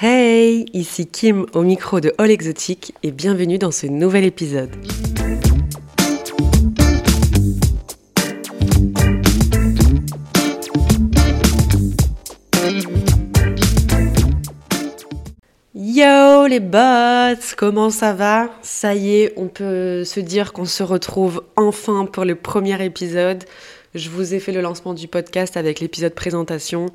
[0.00, 4.70] Hey, ici Kim au micro de All Exotique et bienvenue dans ce nouvel épisode.
[15.74, 18.50] Yo les bots, comment ça va?
[18.62, 23.42] Ça y est, on peut se dire qu'on se retrouve enfin pour le premier épisode.
[23.94, 26.86] Je vous ai fait le lancement du podcast avec l'épisode présentation.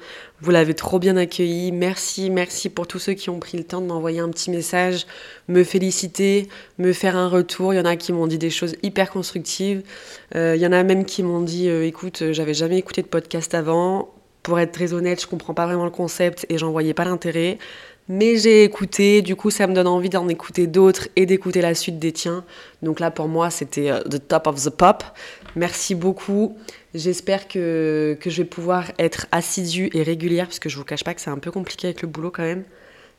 [0.41, 1.71] Vous l'avez trop bien accueilli.
[1.71, 5.07] Merci, merci pour tous ceux qui ont pris le temps de m'envoyer un petit message,
[5.47, 7.73] me féliciter, me faire un retour.
[7.73, 9.81] Il y en a qui m'ont dit des choses hyper constructives.
[10.35, 13.01] Euh, il y en a même qui m'ont dit euh, écoute, euh, j'avais jamais écouté
[13.01, 14.13] de podcast avant.
[14.43, 17.57] Pour être très honnête, je comprends pas vraiment le concept et j'en voyais pas l'intérêt.
[18.09, 21.73] Mais j'ai écouté, du coup ça me donne envie d'en écouter d'autres et d'écouter la
[21.73, 22.43] suite des tiens.
[22.81, 25.05] Donc là pour moi c'était the top of the pop.
[25.55, 26.57] Merci beaucoup.
[26.93, 31.15] J'espère que, je vais pouvoir être assidue et régulière, parce que je vous cache pas
[31.15, 32.63] que c'est un peu compliqué avec le boulot quand même.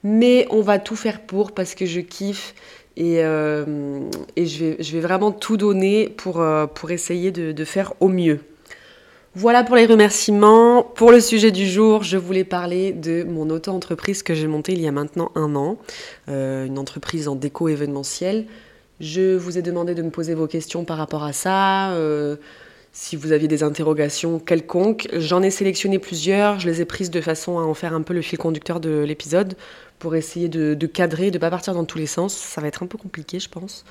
[0.04, 2.54] Mais on va tout faire pour, parce que je kiffe
[2.96, 3.64] et, euh,
[4.36, 8.38] je, vais, vraiment tout donner pour, euh, essayer de, faire au mieux.
[9.34, 10.84] Voilà pour les remerciements.
[10.84, 14.80] Pour le sujet du jour, je voulais parler de mon auto-entreprise que j'ai montée il
[14.80, 15.78] y a maintenant un an,
[16.28, 18.46] euh, une entreprise en déco événementiel.
[19.00, 21.96] Je vous ai demandé de me poser vos questions par rapport à ça
[22.94, 25.08] si vous aviez des interrogations quelconques.
[25.12, 28.14] J'en ai sélectionné plusieurs, je les ai prises de façon à en faire un peu
[28.14, 29.56] le fil conducteur de l'épisode
[29.98, 32.34] pour essayer de, cadrer, de ne pas partir dans tous les sens.
[32.34, 33.84] Ça va être un peu compliqué, je pense.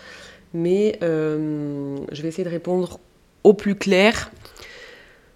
[0.53, 3.01] Mais euh, je vais essayer de répondre
[3.43, 4.31] au plus clair.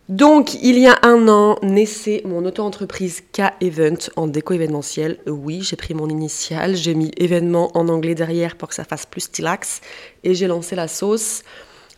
[0.08, 5.20] Donc, il y a un an, naissait mon auto-entreprise K-Event en déco événementiel.
[5.28, 9.06] Oui, j'ai pris mon initial, j'ai mis événement en anglais derrière pour que ça fasse
[9.06, 9.82] plus stylax
[10.24, 11.44] et j'ai lancé la sauce.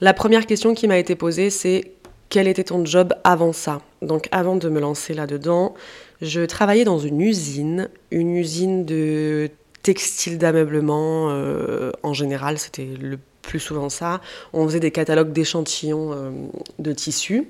[0.02, 1.92] La première question qui m'a été posée, c'est
[2.30, 3.82] quel était ton job avant ça?
[4.02, 5.74] Donc avant de me lancer là-dedans,
[6.22, 9.50] je travaillais dans une usine, une usine de
[9.84, 14.22] textile d'ameublement euh, en général, c'était le plus souvent ça.
[14.54, 16.32] On faisait des catalogues d'échantillons euh,
[16.78, 17.48] de tissus.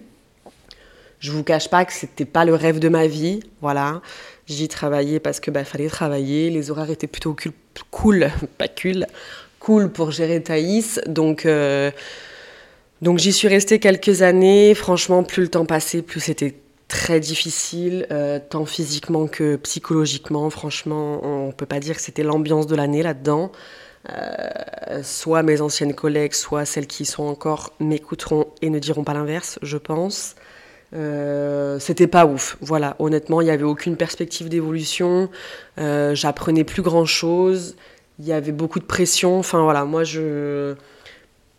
[1.20, 4.02] Je vous cache pas que c'était pas le rêve de ma vie, voilà.
[4.48, 7.36] J'y travaillais parce que bah, fallait travailler, les horaires étaient plutôt
[7.92, 9.06] cool, pas cool,
[9.60, 11.92] cool pour gérer Thaïs, donc euh,
[13.02, 14.74] donc j'y suis restée quelques années.
[14.76, 16.56] Franchement, plus le temps passait, plus c'était
[16.90, 20.50] très difficile, euh, tant physiquement que psychologiquement.
[20.50, 23.52] Franchement, on peut pas dire que c'était l'ambiance de l'année là-dedans.
[24.10, 29.14] Euh, soit mes anciennes collègues, soit celles qui sont encore m'écouteront et ne diront pas
[29.14, 30.36] l'inverse, je pense.
[30.96, 32.58] Euh, c'était pas ouf.
[32.60, 35.30] Voilà, honnêtement, il n'y avait aucune perspective d'évolution.
[35.78, 37.76] J'apprenais plus grand chose.
[38.20, 39.38] Il y avait beaucoup de pression.
[39.40, 40.76] Enfin voilà, moi je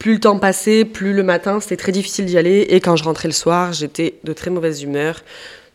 [0.00, 2.66] plus le temps passait, plus le matin, c'était très difficile d'y aller.
[2.70, 5.22] Et quand je rentrais le soir, j'étais de très mauvaise humeur.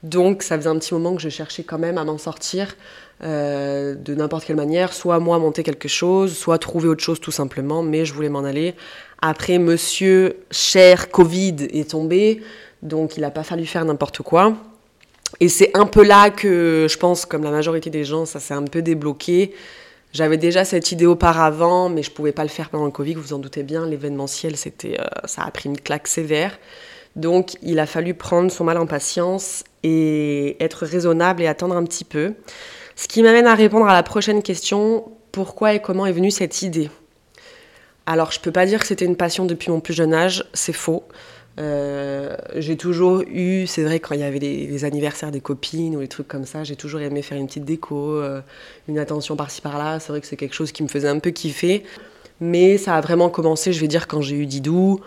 [0.01, 2.75] Donc ça faisait un petit moment que je cherchais quand même à m'en sortir
[3.23, 4.93] euh, de n'importe quelle manière.
[4.93, 7.83] Soit moi monter quelque chose, soit trouver autre chose tout simplement.
[7.83, 8.73] Mais je voulais m'en aller.
[9.21, 12.41] Après, monsieur cher Covid est tombé.
[12.81, 14.55] Donc il n'a pas fallu faire n'importe quoi.
[15.39, 18.55] Et c'est un peu là que je pense, comme la majorité des gens, ça s'est
[18.55, 19.53] un peu débloqué.
[20.15, 23.15] J'avais déjà cette idée auparavant, mais je pouvais pas le faire pendant le Covid.
[23.15, 26.57] Vous vous en doutez bien, l'événementiel, c'était, euh, ça a pris une claque sévère.
[27.17, 31.83] Donc, il a fallu prendre son mal en patience et être raisonnable et attendre un
[31.83, 32.33] petit peu.
[32.95, 36.61] Ce qui m'amène à répondre à la prochaine question pourquoi et comment est venue cette
[36.61, 36.89] idée?
[38.05, 40.71] Alors, je peux pas dire que c'était une passion depuis mon plus jeune âge, c'est
[40.71, 41.03] faux.
[41.57, 46.01] Euh, j'ai toujours eu, c'est vrai, quand il y avait les, anniversaires des copines ou
[46.01, 48.41] les trucs comme ça, j'ai toujours aimé faire une petite déco, euh,
[48.87, 49.99] une attention par-ci par-là.
[49.99, 51.83] C'est vrai que c'est quelque chose qui me faisait un peu kiffer.
[52.41, 54.99] Mais ça a vraiment commencé, je vais dire, quand j'ai eu Didou.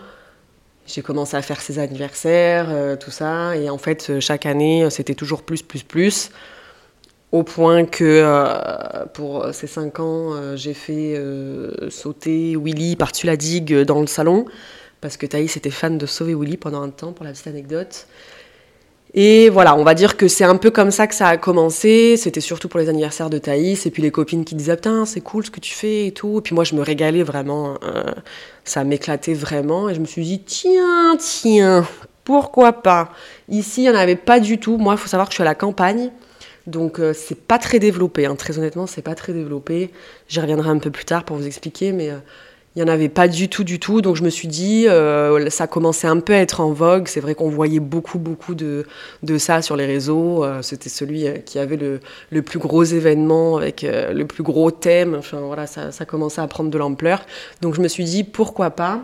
[0.87, 3.55] J'ai commencé à faire ses anniversaires, euh, tout ça.
[3.55, 6.31] Et en fait, chaque année, c'était toujours plus, plus, plus.
[7.31, 11.15] Au point que pour ces 5 ans, j'ai fait
[11.89, 14.47] sauter Willy par-dessus la digue dans le salon
[15.01, 18.07] parce que Thaïs était fan de Sauver Willy pendant un temps, pour la petite anecdote.
[19.15, 22.15] Et voilà, on va dire que c'est un peu comme ça que ça a commencé.
[22.15, 25.21] C'était surtout pour les anniversaires de Thaïs, et puis les copines qui disaient Putain, c'est
[25.21, 26.39] cool ce que tu fais et tout.
[26.39, 27.75] Et puis moi, je me régalais vraiment.
[27.83, 28.03] Euh,
[28.65, 29.89] ça m'éclatait vraiment.
[29.89, 31.87] Et je me suis dit Tiens, tiens,
[32.23, 33.09] pourquoi pas?
[33.47, 34.77] Ici, il n'y en avait pas du tout.
[34.77, 36.11] Moi, il faut savoir que je suis à la campagne.
[36.67, 38.27] Donc, euh, c'est pas très développé.
[38.27, 38.35] Hein.
[38.35, 39.89] Très honnêtement, c'est pas très développé.
[40.27, 42.11] J'y reviendrai un peu plus tard pour vous expliquer, mais.
[42.11, 42.19] Euh,
[42.79, 43.99] il n'y en avait pas du tout, du tout.
[43.99, 47.09] Donc je me suis dit, euh, ça commençait un peu à être en vogue.
[47.09, 48.85] C'est vrai qu'on voyait beaucoup, beaucoup de,
[49.37, 50.45] ça sur les réseaux.
[50.45, 51.99] Euh, c'était celui euh, qui avait le,
[52.29, 55.15] le, plus gros événement avec le plus gros thème.
[55.15, 57.25] Enfin voilà, ça, ça commençait à prendre de l'ampleur.
[57.59, 59.01] Donc je me suis dit, pourquoi pas?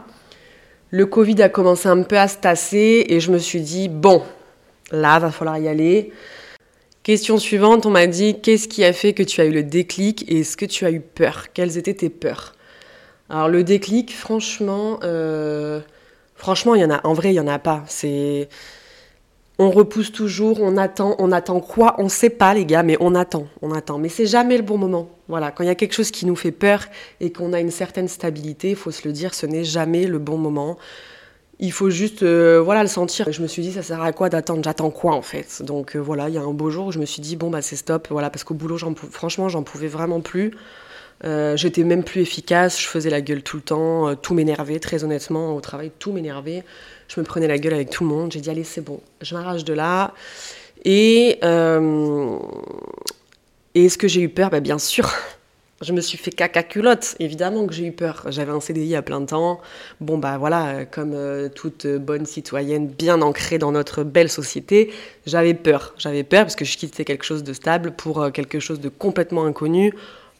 [0.89, 4.23] Le Covid a commencé un peu à se tasser et je me suis dit, bon,
[4.91, 6.13] là, va falloir y aller.
[7.03, 10.23] Question suivante, on m'a dit qu'est-ce qui a fait que tu as eu le déclic
[10.29, 11.47] et est-ce que tu as eu peur?
[11.53, 12.55] Quelles étaient tes peurs?
[13.29, 15.81] Alors le déclic, franchement, euh,
[16.35, 17.05] franchement, il y en a.
[17.05, 17.83] En vrai, il y en a pas.
[17.87, 18.49] C'est
[19.57, 21.95] on repousse toujours, on attend, on attend quoi?
[21.97, 23.97] On sait pas les gars, mais on attend, on attend.
[23.97, 25.09] Mais c'est jamais le bon moment.
[25.29, 26.85] Voilà, quand il y a quelque chose qui nous fait peur
[27.21, 30.19] et qu'on a une certaine stabilité, il faut se le dire, ce n'est jamais le
[30.19, 30.77] bon moment.
[31.59, 33.31] Il faut juste euh, voilà le sentir.
[33.31, 34.61] Je me suis dit ça sert à quoi d'attendre?
[34.63, 35.61] J'attends quoi en fait?
[35.63, 37.49] Donc euh, voilà, il y a un beau jour où je me suis dit bon
[37.49, 40.51] bah c'est stop, voilà parce qu'au boulot j'en franchement j'en pouvais vraiment plus.
[41.23, 45.03] Euh, j'étais même plus efficace, je faisais la gueule tout le temps, tout m'énervait très
[45.03, 46.63] honnêtement au travail, tout m'énervait.
[47.07, 48.31] Je me prenais la gueule avec tout le monde.
[48.31, 50.13] J'ai dit allez c'est bon, je m'arrache de là.
[50.83, 51.39] Et
[53.75, 55.11] et est-ce que j'ai eu peur bah, Bien sûr,
[55.81, 58.25] je me suis fait caca culotte, évidemment que j'ai eu peur.
[58.29, 59.59] J'avais un CDI à plein temps.
[59.99, 64.93] Bon, bah voilà, comme euh, toute bonne citoyenne bien ancrée dans notre belle société,
[65.25, 65.93] j'avais peur.
[65.97, 68.87] J'avais peur parce que je quittais quelque chose de stable pour euh, quelque chose de
[68.87, 69.93] complètement inconnu,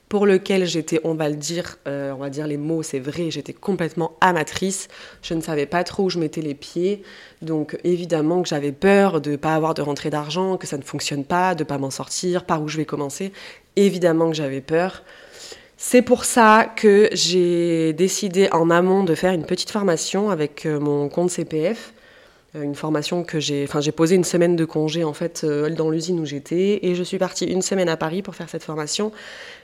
[0.10, 3.32] pour lequel j'étais, on va le dire, euh, on va dire les mots, c'est vrai,
[3.32, 4.88] j'étais complètement amatrice.
[5.24, 7.02] Je ne savais pas trop où je mettais les pieds.
[7.42, 10.84] Donc évidemment que j'avais peur de ne pas avoir de rentrée d'argent, que ça ne
[10.84, 13.32] fonctionne pas, de ne pas m'en sortir, par où je vais commencer.
[13.76, 15.04] Évidemment que j'avais peur.
[15.78, 20.80] C'est pour ça que j'ai décidé en amont de faire une petite formation avec euh,
[20.80, 21.95] mon compte CPF.
[22.56, 23.64] Euh, une formation que j'ai.
[23.68, 26.96] Enfin, j'ai posé une semaine de congé en fait euh, dans l'usine où j'étais et
[26.96, 29.12] je suis partie une semaine à Paris pour faire cette formation.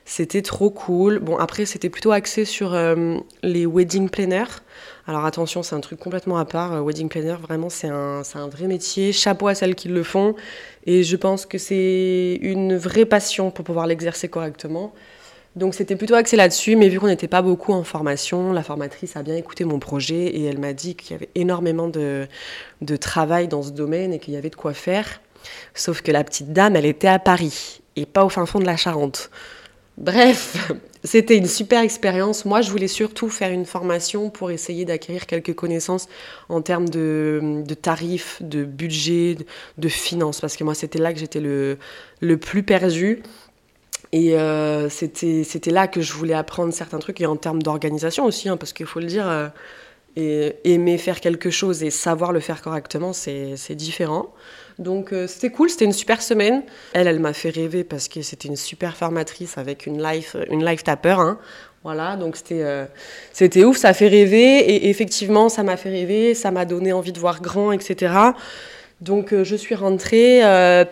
[0.06, 1.20] C'était trop cool.
[1.20, 2.76] Bon, après, c'était plutôt axé sur
[3.44, 4.62] les wedding planners.
[5.06, 6.84] Alors attention, c'est un truc complètement à part.
[6.84, 9.14] wedding planner, vraiment, c'est un, un vrai métier.
[9.14, 10.36] Chapeau à celles qui le font.
[10.88, 14.92] Et je pense que c'est une vraie passion pour pouvoir l'exercer correctement.
[15.56, 19.18] Donc c'était plutôt axé là-dessus, mais vu qu'on n'était pas beaucoup en formation, la formatrice
[19.18, 22.28] a bien écouté mon projet et elle m'a dit qu'il y avait énormément de,
[22.80, 25.22] de travail dans ce domaine et qu'il y avait de quoi faire.
[25.74, 28.66] Sauf que la petite dame, elle était à Paris et pas au fin fond de
[28.66, 29.30] la Charente.
[29.98, 30.72] Bref,
[31.04, 32.46] c'était une super expérience.
[32.46, 36.08] Moi, je voulais surtout faire une formation pour essayer d'acquérir quelques connaissances
[36.48, 39.38] en termes de, de, tarifs, de budget,
[39.78, 41.78] de finances, parce que moi, c'était là que j'étais le,
[42.22, 43.22] le plus perdu.
[44.14, 48.50] Et euh, c'était là que je voulais apprendre certains trucs, et en termes d'organisation aussi,
[48.50, 49.26] hein, parce qu'il faut le dire,
[50.18, 54.34] euh, aimer faire quelque chose et savoir le faire correctement, c'est différent.
[54.80, 56.64] Donc euh, c'était cool, c'était une super semaine.
[56.94, 60.66] Elle, elle m'a fait rêver parce que c'était une super formatrice avec une life, une
[60.66, 61.16] life tapper.
[61.18, 61.38] Hein.
[61.84, 66.66] Voilà, donc c'était ouf, ça fait rêver, et effectivement, ça m'a fait rêver, ça m'a
[66.66, 68.14] donné envie de voir grand, etc.
[69.00, 70.42] Donc je suis rentrée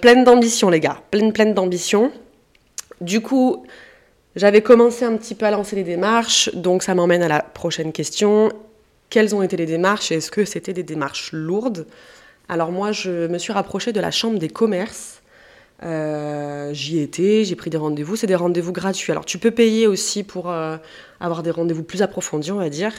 [0.02, 2.12] pleine d'ambition, les gars, pleine, pleine d'ambition.
[3.02, 3.66] Du coup,
[4.36, 7.92] j'avais commencé un petit peu à lancer les démarches, donc ça m'emmène à la prochaine
[7.92, 8.52] question.
[9.10, 11.88] Quelles ont été les démarches et est-ce que c'était des démarches lourdes?
[12.48, 15.19] Alors moi, je me suis rapprochée de la Chambre des commerces
[15.82, 18.16] euh, j'y étais, j'ai pris des rendez-vous.
[18.16, 19.12] C'est des rendez-vous gratuits.
[19.12, 20.78] Alors, tu peux payer aussi pour euh,
[21.20, 22.94] avoir des rendez-vous plus approfondis, on va dire.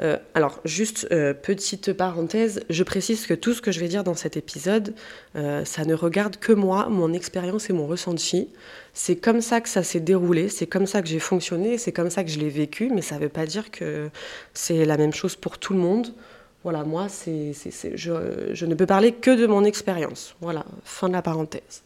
[0.00, 1.08] Euh, alors, juste
[1.42, 4.94] petite parenthèse, je précise que tout ce que je vais dire dans cet épisode,
[5.34, 8.48] ça ne regarde que moi, mon expérience et mon ressenti.
[8.94, 12.10] C'est comme ça que ça s'est déroulé, c'est comme ça que j'ai fonctionné, c'est comme
[12.10, 14.10] ça que je l'ai vécu, mais ça ne veut pas dire que
[14.54, 16.12] c'est la même chose pour tout le monde.
[16.62, 20.36] Voilà, moi, je, je ne peux parler que de mon expérience.
[20.40, 21.82] Voilà, fin de la parenthèse.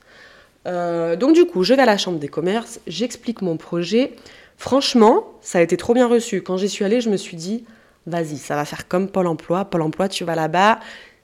[0.66, 4.12] Euh, donc du coup, je vais à la chambre des commerces, j'explique mon projet.
[4.56, 6.42] Franchement, ça a été trop bien reçu.
[6.42, 7.64] Quand j'y suis allée, je me suis dit,
[8.06, 9.64] vas-y, ça va faire comme Pôle Emploi.
[9.66, 10.80] Pôle Emploi, tu vas là-bas.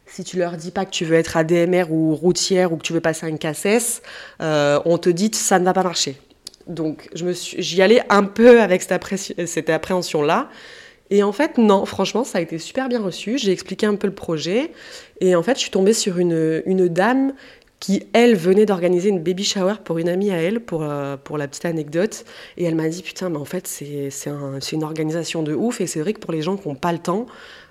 [0.07, 2.93] Si tu leur dis pas que tu veux être ADMR ou routière ou que tu
[2.93, 4.03] veux passer un CACES,
[4.43, 6.17] euh, on te dit ça ne va pas marcher.
[6.67, 10.49] Donc j'y allais un peu avec cette, appréhension-là.
[11.11, 13.39] Et en fait, non, franchement, ça a été super bien reçu.
[13.39, 14.73] J'ai expliqué un peu le projet.
[15.21, 17.33] Et en fait, je suis tombée sur une, une dame
[17.83, 21.37] qui, elle, venait d'organiser une baby shower pour une amie à elle, pour, euh, pour
[21.37, 22.25] la petite anecdote.
[22.57, 25.81] Et elle m'a dit, putain, mais en fait, c'est un, une organisation de ouf.
[25.81, 27.27] Et c'est vrai que pour les gens qui n'ont pas le temps,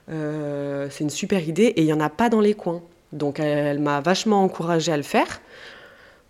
[0.10, 1.64] euh, c'est une super idée.
[1.64, 2.82] Et il n'y en a pas dans les coins.
[3.14, 5.40] Donc, elle, m'a vachement encouragée à le faire.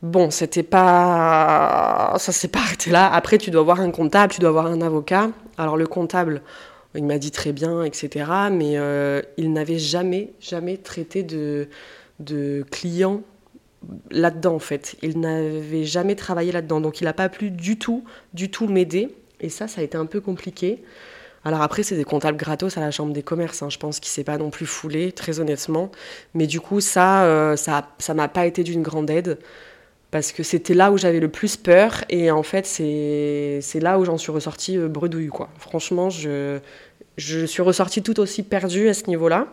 [0.04, 2.14] Bon, c'était pas.
[2.20, 3.12] Ça s'est pas arrêté là.
[3.12, 5.32] Après, tu dois avoir un comptable, tu dois avoir un avocat.
[5.58, 6.44] Alors, le comptable,
[6.94, 8.30] il m'a dit très bien, etc.
[8.52, 11.68] Mais euh, il n'avait jamais, jamais traité de,
[12.20, 13.24] de clients
[14.10, 14.96] là-dedans en fait.
[15.02, 19.16] Il n'avait jamais travaillé là-dedans, donc il n'a pas pu du tout, du tout m'aider.
[19.40, 20.84] Et ça, ça a été un peu compliqué.
[21.44, 23.64] Alors après, c'est des comptables gratos à la chambre des commerces.
[23.64, 23.70] Hein.
[23.70, 25.92] Je pense qu'il s'est pas non plus foulé, très honnêtement.
[26.36, 29.40] Mais du coup, ça, euh, ça, ça m'a pas été d'une grande aide
[30.12, 32.04] parce que c'était là où j'avais le plus peur.
[32.10, 35.50] Et en fait, c'est là où j'en suis ressortie euh, bredouille, quoi.
[35.58, 36.60] Franchement, je,
[37.18, 39.48] je suis ressortie tout aussi perdue à ce niveau-là.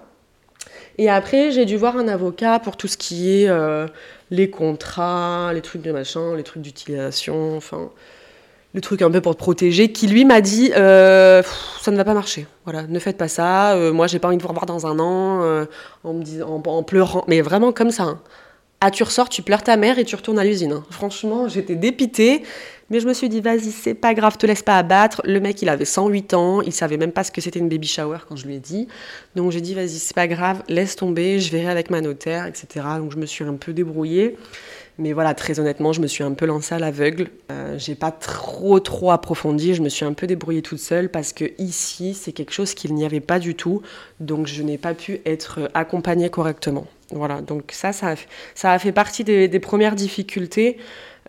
[0.99, 3.87] Et après, j'ai dû voir un avocat pour tout ce qui est euh,
[4.31, 7.91] les contrats, les trucs de machin, les trucs d'utilisation, enfin,
[8.75, 11.43] le truc un peu pour te protéger, qui lui m'a dit euh,
[11.81, 12.47] ça ne va pas marcher.
[12.65, 13.75] Voilà, ne faites pas ça.
[13.75, 15.67] Euh, moi, j'ai pas envie de vous revoir dans un an,
[16.05, 18.03] en pleurant, mais vraiment comme ça.
[18.05, 18.21] Hein.
[18.81, 20.71] Ah, tu ressors, tu pleures ta mère et tu retournes à l'usine.
[20.71, 20.85] Hein.
[20.91, 22.43] Franchement, j'étais dépitée.
[22.91, 25.21] Mais je me suis dit, vas-y, c'est pas grave, te laisse pas abattre.
[25.25, 27.87] Le mec, il avait 108 ans, il savait même pas ce que c'était une baby
[27.87, 28.89] shower quand je lui ai dit.
[29.37, 32.87] Donc j'ai dit, vas-y, c'est pas grave, laisse tomber, je verrai avec ma notaire, etc.
[32.99, 34.37] Donc je me suis un peu débrouillée.
[34.97, 37.29] Mais voilà, très honnêtement, je me suis un peu lancée à l'aveugle.
[37.53, 41.33] Euh, j'ai pas trop trop approfondi, je me suis un peu débrouillée toute seule parce
[41.35, 43.83] que ici, c'est quelque chose qu'il n'y avait pas du tout.
[44.19, 46.87] Donc je n'ai pas pu être accompagnée correctement.
[47.13, 48.15] Voilà, donc ça, ça
[48.65, 50.77] a, fait partie des, premières difficultés.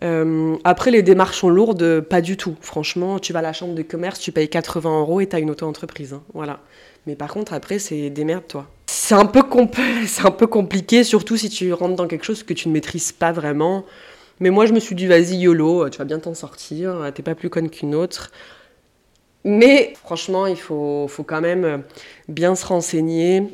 [0.02, 2.56] Euh, après, les démarches sont lourdes, pas du tout.
[2.60, 5.38] Franchement, tu vas à la chambre de commerce, tu payes 80 euros et tu as
[5.38, 6.12] une auto-entreprise.
[6.12, 6.22] Hein.
[6.34, 6.60] voilà.
[7.06, 8.66] Mais par contre, après, c'est démerde-toi.
[8.86, 9.42] C'est un, peu
[10.06, 13.12] c'est un peu compliqué, surtout si tu rentres dans quelque chose que tu ne maîtrises
[13.12, 13.86] pas vraiment.
[14.38, 17.34] Mais moi, je me suis dit, vas-y, YOLO, tu vas bien t'en sortir, t'es pas
[17.34, 18.30] plus conne qu'une autre.
[19.44, 21.82] Mais franchement, il faut quand même
[22.28, 23.44] bien se renseigner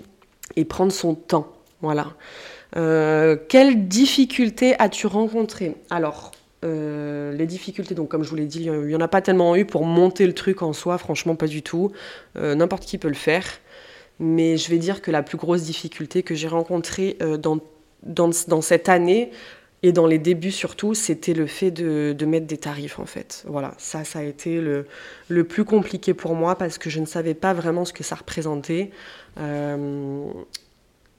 [0.57, 1.56] et prendre son temps.
[1.83, 2.15] Voilà.
[2.77, 5.77] Euh, quelles difficultés as-tu rencontrées?
[5.91, 6.33] Alors,
[6.65, 9.55] euh, les difficultés, donc comme je vous l'ai dit, il n'y en a pas tellement
[9.57, 11.93] eu pour monter le truc en soi, franchement pas du tout.
[12.37, 13.45] Euh, n'importe qui peut le faire.
[14.19, 17.59] Mais je vais dire que la plus grosse difficulté que j'ai rencontrée dans,
[18.03, 19.31] dans, cette année,
[19.83, 23.45] et dans les débuts surtout, c'était le fait de, mettre des tarifs en fait.
[23.47, 24.87] Voilà, ça, ça a été le,
[25.29, 28.15] le, plus compliqué pour moi parce que je ne savais pas vraiment ce que ça
[28.15, 28.91] représentait.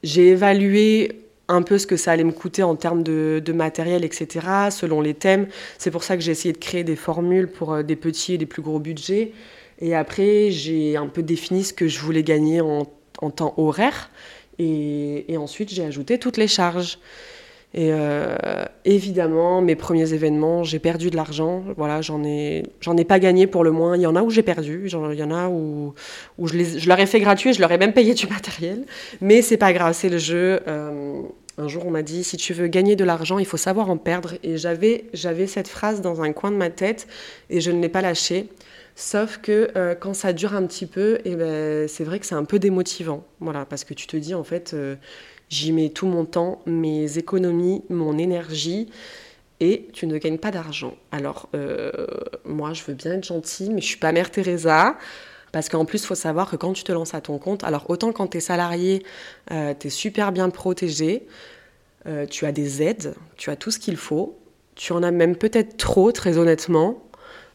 [0.07, 1.11] J'ai évalué
[1.49, 5.13] un peu ce que ça allait me coûter en termes de, matériel, etc., selon les
[5.13, 5.47] thèmes.
[5.77, 8.37] C'est pour ça que j'ai essayé de créer des formules pour euh, des petits et
[8.37, 9.33] des plus gros budgets.
[9.79, 12.85] Et après, j'ai un peu défini ce que je voulais gagner en,
[13.35, 14.09] temps horaire.
[14.59, 16.99] Et, ensuite, j'ai ajouté toutes les charges.
[17.73, 18.35] Et euh,
[18.85, 21.63] évidemment, mes premiers événements, j'ai perdu de l'argent.
[21.75, 22.63] Voilà, j'en ai,
[22.97, 23.97] ai pas gagné pour le moins.
[23.97, 25.93] Il y en a où j'ai perdu, il y en a où,
[26.37, 28.85] où je, les, je, leur ai fait gratuit, je leur ai même payé du matériel.
[29.21, 30.61] Mais c'est pas grave, c'est le jeu.
[30.67, 31.21] Euh,
[31.59, 33.97] un jour, on m'a dit si tu veux gagner de l'argent, il faut savoir en
[33.97, 34.35] perdre.
[34.43, 37.07] Et j'avais, j'avais cette phrase dans un coin de ma tête
[37.49, 38.47] et je ne l'ai pas lâchée.
[38.95, 42.25] Sauf que euh, quand ça dure un petit peu, et eh ben, c'est vrai que
[42.25, 43.23] c'est un peu démotivant.
[43.39, 44.75] Voilà, parce que tu te dis en fait,
[45.49, 48.89] j'y mets tout mon temps, mes économies, mon énergie
[49.59, 50.95] et tu ne gagnes pas d'argent.
[51.11, 51.91] Alors, euh,
[52.45, 54.95] moi, je veux bien être gentille, mais je suis pas Mère Teresa.
[55.51, 57.89] Parce qu'en plus, il faut savoir que quand tu te lances à ton compte, alors
[57.89, 59.03] autant quand tu es salarié,
[59.51, 61.25] euh, tu es super bien protégé,
[62.05, 64.37] euh, tu as des aides, tu as tout ce qu'il faut,
[64.75, 67.01] tu en as même peut-être trop, très honnêtement.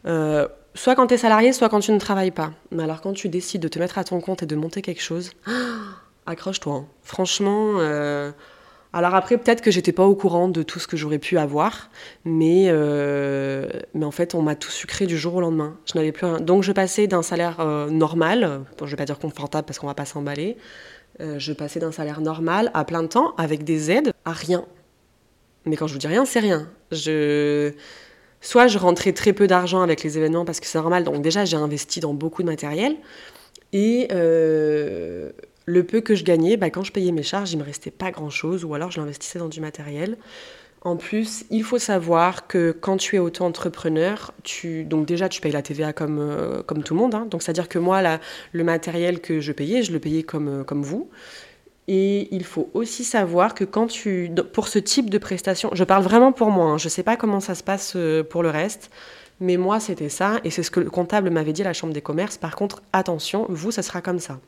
[0.05, 2.51] Euh, soit quand tu es salarié, soit quand tu ne travailles pas.
[2.71, 5.01] Mais alors quand tu décides de te mettre à ton compte et de monter quelque
[5.01, 5.31] chose,
[6.25, 6.73] accroche-toi.
[6.73, 6.85] Hein.
[7.01, 7.79] Franchement,
[8.95, 11.89] alors après, peut-être que j'étais pas au courant de tout ce que j'aurais pu avoir,
[12.25, 15.75] mais, euh, mais en fait, on m'a tout sucré du jour au lendemain.
[15.85, 16.39] Je n'avais plus rien.
[16.39, 19.87] Donc, je passais d'un salaire euh, normal, bon, je vais pas dire confortable parce qu'on
[19.87, 20.57] va pas s'emballer,
[21.21, 24.63] euh, je passais d'un salaire normal à plein temps avec des aides à rien.
[25.65, 26.69] Mais quand je vous dis rien, c'est rien.
[26.91, 27.71] Je...
[28.41, 31.45] Soit je rentrais très peu d'argent avec les événements parce que c'est normal, donc déjà
[31.45, 32.97] j'ai investi dans beaucoup de matériel,
[33.71, 34.09] et
[35.65, 38.11] le peu que je gagnais, bah, quand je payais mes charges, il me restait pas
[38.11, 40.17] grand-chose, ou alors je l'investissais dans du matériel.
[40.85, 45.53] En plus, il faut savoir que quand tu es auto-entrepreneur, tu, donc déjà tu payes
[45.53, 47.15] la TVA comme, euh, comme tout le monde.
[47.15, 47.25] Hein.
[47.29, 48.01] donc c'est-à-dire que moi,
[48.51, 51.09] le matériel que je payais, je le payais comme, euh, comme vous.
[51.87, 56.03] Et il faut aussi savoir que quand tu, pour ce type de prestation, je parle
[56.03, 56.77] vraiment pour moi, hein.
[56.77, 58.89] je ne sais pas comment ça se passe euh, pour le reste,
[59.39, 61.93] mais moi c'était ça, et c'est ce que le comptable m'avait dit à la Chambre
[61.93, 62.37] des commerces.
[62.37, 64.39] Par contre, attention, vous, ça sera comme ça.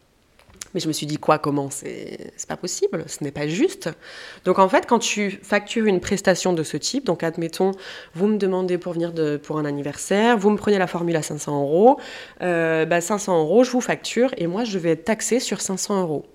[0.76, 3.90] Mais je me suis dit, quoi, comment C'est pas possible, ce n'est pas juste.
[4.44, 7.72] Donc en fait, quand tu factures une prestation de ce type, donc admettons,
[8.14, 11.62] vous me demandez pour venir pour un anniversaire, vous me prenez la formule à 500
[11.62, 11.98] euros,
[12.42, 16.02] euh, bah 500 euros, je vous facture et moi je vais être taxé sur 500
[16.02, 16.26] euros.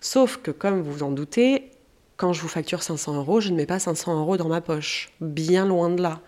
[0.00, 1.70] Sauf que comme vous vous en doutez,
[2.16, 5.10] quand je vous facture 500 euros, je ne mets pas 500 euros dans ma poche.
[5.20, 6.20] Bien loin de là.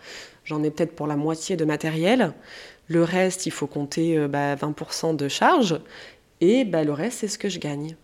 [0.44, 2.34] J'en ai peut-être pour la moitié de matériel.
[2.88, 5.80] Le reste, il faut compter 20% bah, de charges.
[6.40, 7.96] Et bah, le reste, c'est ce que je gagne.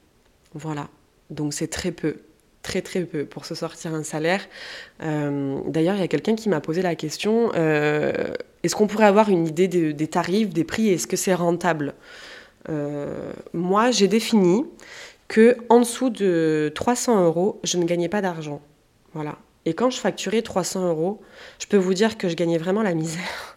[0.54, 0.88] Voilà.
[1.30, 2.16] Donc c'est très peu,
[2.62, 4.46] très très peu pour se sortir un salaire.
[5.02, 9.06] Euh, d'ailleurs, il y a quelqu'un qui m'a posé la question, euh, est-ce qu'on pourrait
[9.06, 11.94] avoir une idée des tarifs, des prix, est-ce que c'est rentable?
[12.68, 14.64] Euh, Moi, j'ai défini
[15.28, 18.60] que en dessous de 300 euros, je ne gagnais pas d'argent.
[19.14, 19.38] Voilà.
[19.64, 21.20] Et quand je facturais 300 euros,
[21.58, 23.56] je peux vous dire que je gagnais vraiment la misère.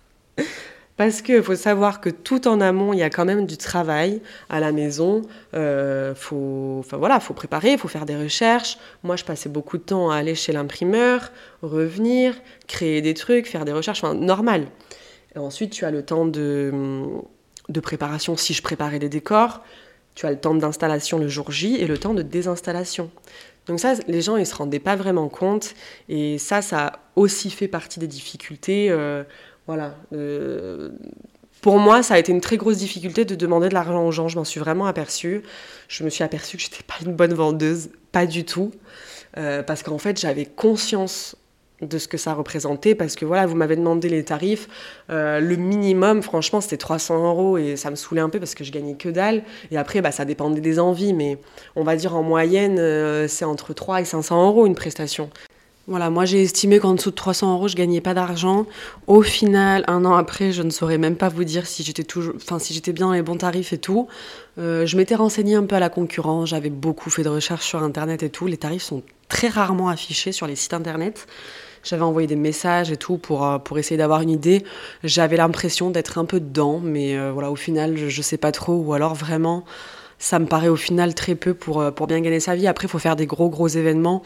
[0.98, 4.22] Parce qu'il faut savoir que tout en amont, il y a quand même du travail
[4.50, 5.24] à la maison.
[5.54, 8.78] Euh, faut, voilà, faut préparer, il faut faire des recherches.
[9.04, 12.34] Moi, je passais beaucoup de temps à aller chez l'imprimeur, revenir,
[12.68, 14.68] créer des trucs, faire des recherches, enfin normal.
[15.36, 16.72] Ensuite, tu as le temps de,
[17.68, 19.62] de préparation si je préparais des décors.
[20.16, 23.12] Tu as le temps d'installation le jour J et le temps de désinstallation.
[23.68, 25.74] Donc ça, les gens, ils se rendaient pas vraiment compte.
[26.08, 28.90] Et ça, ça aussi fait partie des difficultés.
[28.90, 29.24] Euh,
[29.68, 29.96] voilà.
[30.14, 30.92] Euh,
[31.62, 34.28] pour moi, ça a été une très grosse difficulté de demander de l'argent aux gens.
[34.28, 35.42] Je m'en suis vraiment aperçue.
[35.88, 38.72] Je me suis aperçue que je n'étais pas une bonne vendeuse, pas du tout.
[39.38, 41.36] Euh, parce qu'en fait, j'avais conscience
[41.82, 44.70] de ce que ça représentait parce que voilà vous m'avez demandé les tarifs
[45.10, 48.64] euh, le minimum franchement c'était 300 euros et ça me saoulait un peu parce que
[48.64, 51.38] je gagnais que dalle et après bah, ça dépendait des envies mais
[51.76, 52.78] on va dire en moyenne
[53.28, 55.30] c'est entre 3 et 500 euros une prestation
[55.88, 58.66] voilà, moi j'ai estimé qu'en dessous de 300 euros, je gagnais pas d'argent.
[59.06, 62.34] Au final, un an après, je ne saurais même pas vous dire si j'étais toujours,
[62.60, 64.08] si j'étais bien dans les bons tarifs et tout.
[64.58, 67.84] Euh, je m'étais renseignée un peu à la concurrence, j'avais beaucoup fait de recherches sur
[67.84, 68.48] internet et tout.
[68.48, 71.28] Les tarifs sont très rarement affichés sur les sites internet.
[71.84, 74.64] J'avais envoyé des messages et tout pour, euh, pour essayer d'avoir une idée.
[75.04, 78.52] J'avais l'impression d'être un peu dedans, mais euh, voilà, au final, je, je sais pas
[78.52, 78.74] trop.
[78.74, 79.64] Ou alors vraiment,
[80.20, 82.68] ça me paraît au final très peu pour, euh, pour bien gagner sa vie.
[82.68, 84.24] Après, il faut faire des gros, gros événements.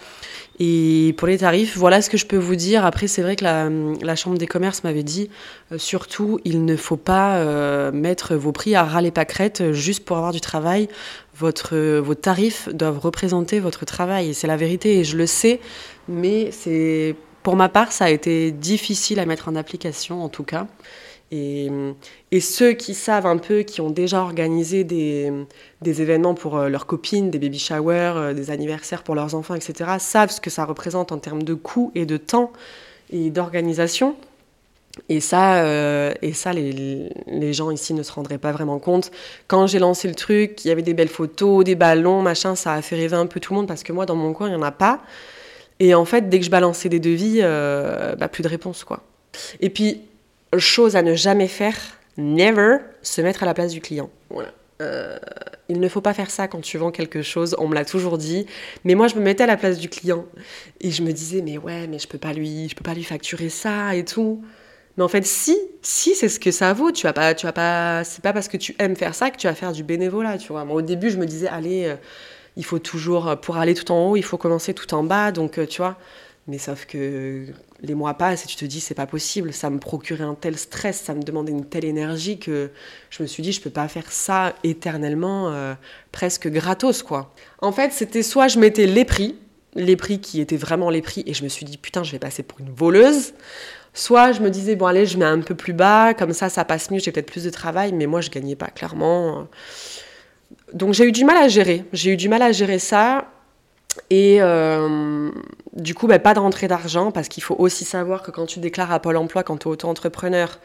[0.60, 2.86] Et pour les tarifs, voilà ce que je peux vous dire.
[2.86, 5.30] Après, c'est vrai que la, Chambre des commerces m'avait dit,
[5.72, 10.06] euh, surtout, il ne faut pas euh, mettre vos prix à ras les pâquerettes juste
[10.06, 10.90] pour avoir du travail.
[11.38, 14.34] Votre, vos tarifs doivent représenter votre travail.
[14.34, 15.62] C'est la vérité, et je le sais,
[16.10, 20.44] mais c'est pour ma part, ça a été difficile à mettre en application, en tout
[20.44, 20.68] cas.
[21.32, 25.32] Et, ceux qui savent un peu, qui ont déjà organisé des,
[25.84, 29.92] événements pour euh, leurs copines, des baby showers, euh, des anniversaires pour leurs enfants, etc.,
[30.00, 32.52] savent ce que ça représente en termes de coûts et de temps
[33.12, 34.16] et d'organisation.
[35.08, 39.12] Et ça, euh, et ça les, gens ici ne se rendraient pas vraiment compte.
[39.48, 42.74] Quand j'ai lancé le truc, il y avait des belles photos, des ballons, machin, ça
[42.74, 44.56] a fait rêver un peu tout le monde parce que moi, dans mon coin, il
[44.56, 45.02] n'y en a pas.
[45.80, 49.04] Et en fait, dès que je balançais des devis, bah, plus de réponse, quoi.
[49.62, 50.02] Et puis,
[50.58, 51.76] chose à ne jamais faire,
[52.18, 54.10] never se mettre à la place du client.
[54.82, 55.18] Euh,
[55.68, 58.18] il ne faut pas faire ça quand tu vends quelque chose, on me l'a toujours
[58.18, 58.46] dit,
[58.86, 60.26] mais moi je me mettais à la place du client
[60.80, 63.04] et je me disais mais ouais mais je peux pas lui je peux pas lui
[63.04, 64.42] facturer ça et tout.
[64.98, 67.52] Mais en fait si si c'est ce que ça vaut, tu vas pas tu vas
[67.54, 70.38] pas c'est pas parce que tu aimes faire ça que tu vas faire du bénévolat,
[70.38, 70.66] tu vois.
[70.66, 71.96] Moi au début je me disais allez euh,
[72.56, 75.60] il faut toujours pour aller tout en haut, il faut commencer tout en bas donc
[75.60, 75.98] euh, tu vois.
[76.48, 77.46] Mais sauf que
[77.82, 80.58] les mois passent et tu te dis c'est pas possible, ça me procurait un tel
[80.58, 82.72] stress, ça me demandait une telle énergie que
[83.10, 85.74] je me suis dit je peux pas faire ça éternellement, euh,
[86.12, 87.34] presque gratos quoi.
[87.62, 89.36] En fait c'était soit je mettais les prix,
[89.76, 92.20] les prix qui étaient vraiment les prix et je me suis dit putain je vais
[92.20, 93.34] passer pour une voleuse,
[93.94, 96.66] soit je me disais bon allez je mets un peu plus bas, comme ça ça
[96.66, 99.48] passe mieux, j'ai peut-être plus de travail, mais moi je gagnais pas clairement.
[100.74, 103.32] Donc j'ai eu du mal à gérer, j'ai eu du mal à gérer ça
[104.10, 105.32] et euh,
[105.80, 108.60] du coup, bah, pas de rentrée d'argent parce qu'il faut aussi savoir que quand tu
[108.60, 110.60] déclares à Pôle emploi, quand tu es auto-entrepreneur,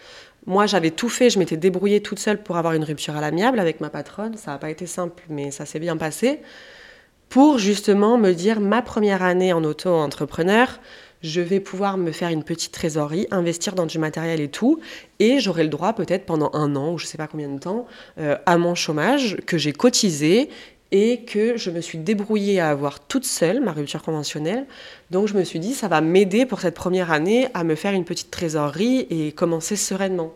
[0.47, 3.59] moi j'avais tout fait, je m'étais débrouillée toute seule pour avoir une rupture à l'amiable
[3.61, 4.37] avec ma patronne.
[4.37, 6.41] Ça n'a pas été simple, mais ça s'est bien passé.
[7.29, 10.79] Pour justement me dire ma première année en auto-entrepreneur,
[11.25, 14.79] je vais pouvoir me faire une petite trésorerie, investir dans du matériel et tout,
[15.21, 17.87] et j'aurai le droit peut-être pendant un an ou je sais pas combien de temps
[18.19, 20.51] euh, à mon chômage que j'ai cotisé
[20.93, 24.67] et que je me suis débrouillée à avoir toute seule ma rupture conventionnelle.
[25.11, 27.93] Donc je me suis dit, ça va m'aider pour cette première année à me faire
[27.93, 30.33] une petite trésorerie et commencer sereinement.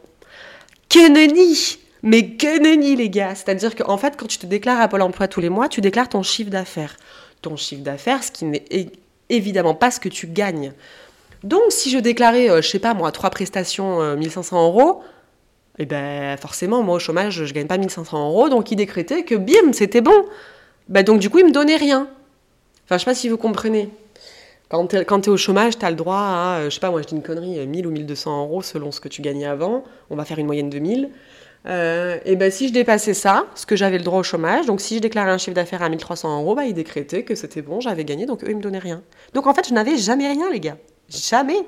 [0.89, 4.89] Que nenni Mais que nenni les gars C'est-à-dire qu'en fait, quand tu te déclares à
[4.89, 6.97] Pôle emploi tous les mois, tu déclares ton chiffre d'affaires.
[7.43, 8.65] Ton chiffre d'affaires, ce qui n'est
[9.29, 10.73] évidemment pas ce que tu gagnes.
[11.45, 15.03] Donc si je déclarais, euh, je sais pas moi, trois prestations, 1500 euh, euros,
[15.79, 19.23] et eh ben forcément, moi au chômage, je gagne pas 1500 euros, donc il décrétait
[19.23, 20.25] que bim, c'était bon.
[20.89, 22.09] Ben, donc du coup, il me donnait rien.
[22.85, 23.89] Enfin, je sais pas si vous comprenez.
[24.71, 27.07] Quand tu es, au chômage, tu as le droit à, je sais pas, moi je
[27.07, 29.85] dis une connerie, 1000 ou 1200 euros selon ce que tu gagnais avant.
[30.11, 31.11] On va faire une moyenne de 1000.
[31.67, 34.81] Euh, et ben si je dépassais ça, ce que j'avais le droit au chômage, donc
[34.81, 37.81] si je déclarais un chiffre d'affaires à 1300 euros, bah, il décrétait que c'était bon,
[37.81, 39.03] j'avais gagné, donc eux, ils me donnaient rien.
[39.33, 40.77] Donc en fait, je n'avais jamais rien, les gars.
[41.09, 41.65] Jamais.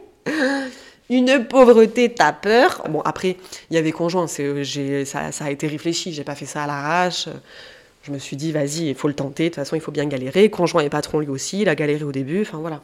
[1.10, 2.82] Une pauvreté, t'as peur.
[2.88, 3.36] Bon, après,
[3.70, 7.28] il y avait conjoint, c'est, ça, a été réfléchi, j'ai pas fait ça à l'arrache.
[8.02, 10.06] Je me suis dit, vas-y, il faut le tenter, de toute façon, il faut bien
[10.06, 10.48] galérer.
[10.48, 12.80] Conjoint et patron, lui aussi, il a galéré au début, enfin voilà.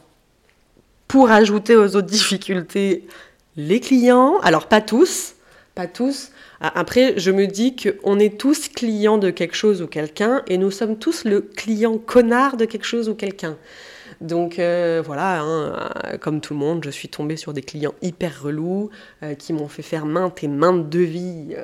[1.09, 3.05] Pour ajouter aux autres difficultés,
[3.57, 5.35] les clients, alors pas tous,
[5.75, 6.33] pas tous.
[6.61, 10.71] Après, je me dis qu'on est tous clients de quelque chose ou quelqu'un, et nous
[10.71, 13.57] sommes tous le client connard de quelque chose ou quelqu'un.
[14.21, 18.43] Donc euh, voilà, hein, comme tout le monde, je suis tombée sur des clients hyper
[18.43, 18.91] relous
[19.39, 21.55] qui m'ont fait faire maintes et maintes devis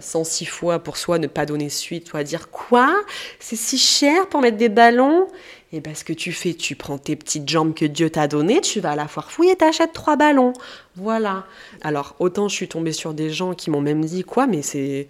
[0.00, 2.94] sans six fois pour soit ne pas donner suite, soit dire quoi?
[3.38, 5.26] C'est si cher pour mettre des ballons?
[5.72, 8.60] Et bien, ce que tu fais, tu prends tes petites jambes que Dieu t'a données,
[8.60, 10.52] tu vas à la foire fouille et t'achètes trois ballons.
[10.96, 11.46] Voilà.
[11.82, 15.06] Alors, autant je suis tombée sur des gens qui m'ont même dit quoi, mais c'est.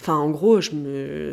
[0.00, 0.70] Enfin, en gros, je,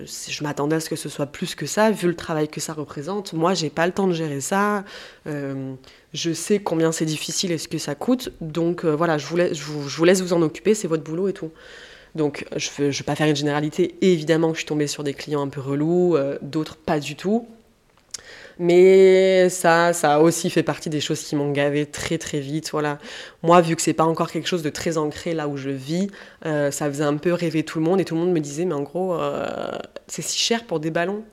[0.05, 2.73] je m'attendais à ce que ce soit plus que ça, vu le travail que ça
[2.73, 3.31] représente.
[3.31, 4.83] Moi, j'ai pas le temps de gérer ça.
[5.25, 5.73] Euh,
[6.13, 8.33] je sais combien c'est difficile et ce que ça coûte.
[8.41, 11.29] Donc, euh, voilà, je vous, laisse, je, vous, laisse vous en occuper, c'est votre boulot
[11.29, 11.51] et tout.
[12.15, 13.95] Donc, je ne vais pas faire une généralité.
[14.01, 17.15] évidemment que je suis tombée sur des clients un peu relous, euh, d'autres pas du
[17.15, 17.47] tout.
[18.59, 22.69] Mais ça, ça a aussi fait partie des choses qui m'ont gavé très très vite.
[22.71, 22.97] Voilà.
[23.43, 26.09] Moi, vu que c'est pas encore quelque chose de très ancré là où je vis,
[26.45, 28.65] euh, ça faisait un peu rêver tout le monde et tout le monde me disait,
[28.65, 29.45] mais en gros, euh,
[30.07, 31.23] c'est si cher pour des ballons.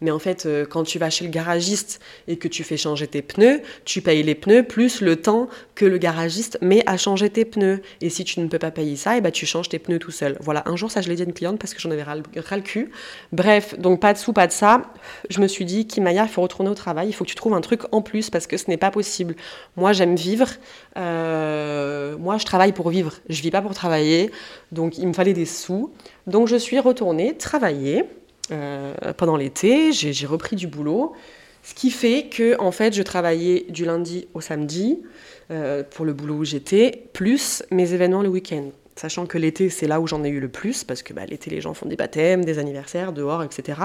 [0.00, 3.06] Mais en fait, euh, quand tu vas chez le garagiste et que tu fais changer
[3.06, 7.30] tes pneus, tu payes les pneus plus le temps que le garagiste met à changer
[7.30, 7.82] tes pneus.
[8.00, 9.98] Et si tu ne peux pas payer ça, et eh ben tu changes tes pneus
[9.98, 10.36] tout seul.
[10.40, 12.16] Voilà, un jour, ça, je l'ai dit à une cliente parce que j'en avais ras
[12.16, 12.90] le, cul.
[13.32, 14.82] Bref, donc pas de sous, pas de ça.
[15.30, 17.54] Je me suis dit, Kimaya, il faut retourner au travail, il faut que tu trouves
[17.54, 19.34] un truc en plus parce que ce n'est pas possible.
[19.76, 20.48] Moi, j'aime vivre.
[20.96, 23.14] Euh, moi, je travaille pour vivre.
[23.28, 24.30] Je vis pas pour travailler.
[24.72, 25.92] Donc, il me fallait des sous.
[26.26, 28.04] Donc, je suis retournée travailler.
[28.52, 31.14] Euh, pendant l'été, j'ai repris du boulot.
[31.62, 35.02] Ce qui fait que, en fait, je travaillais du lundi au samedi
[35.50, 38.70] euh, pour le boulot où j'étais, plus mes événements le week-end.
[38.94, 41.50] Sachant que l'été, c'est là où j'en ai eu le plus, parce que bah, l'été,
[41.50, 43.80] les gens font des baptêmes, des anniversaires, dehors, etc.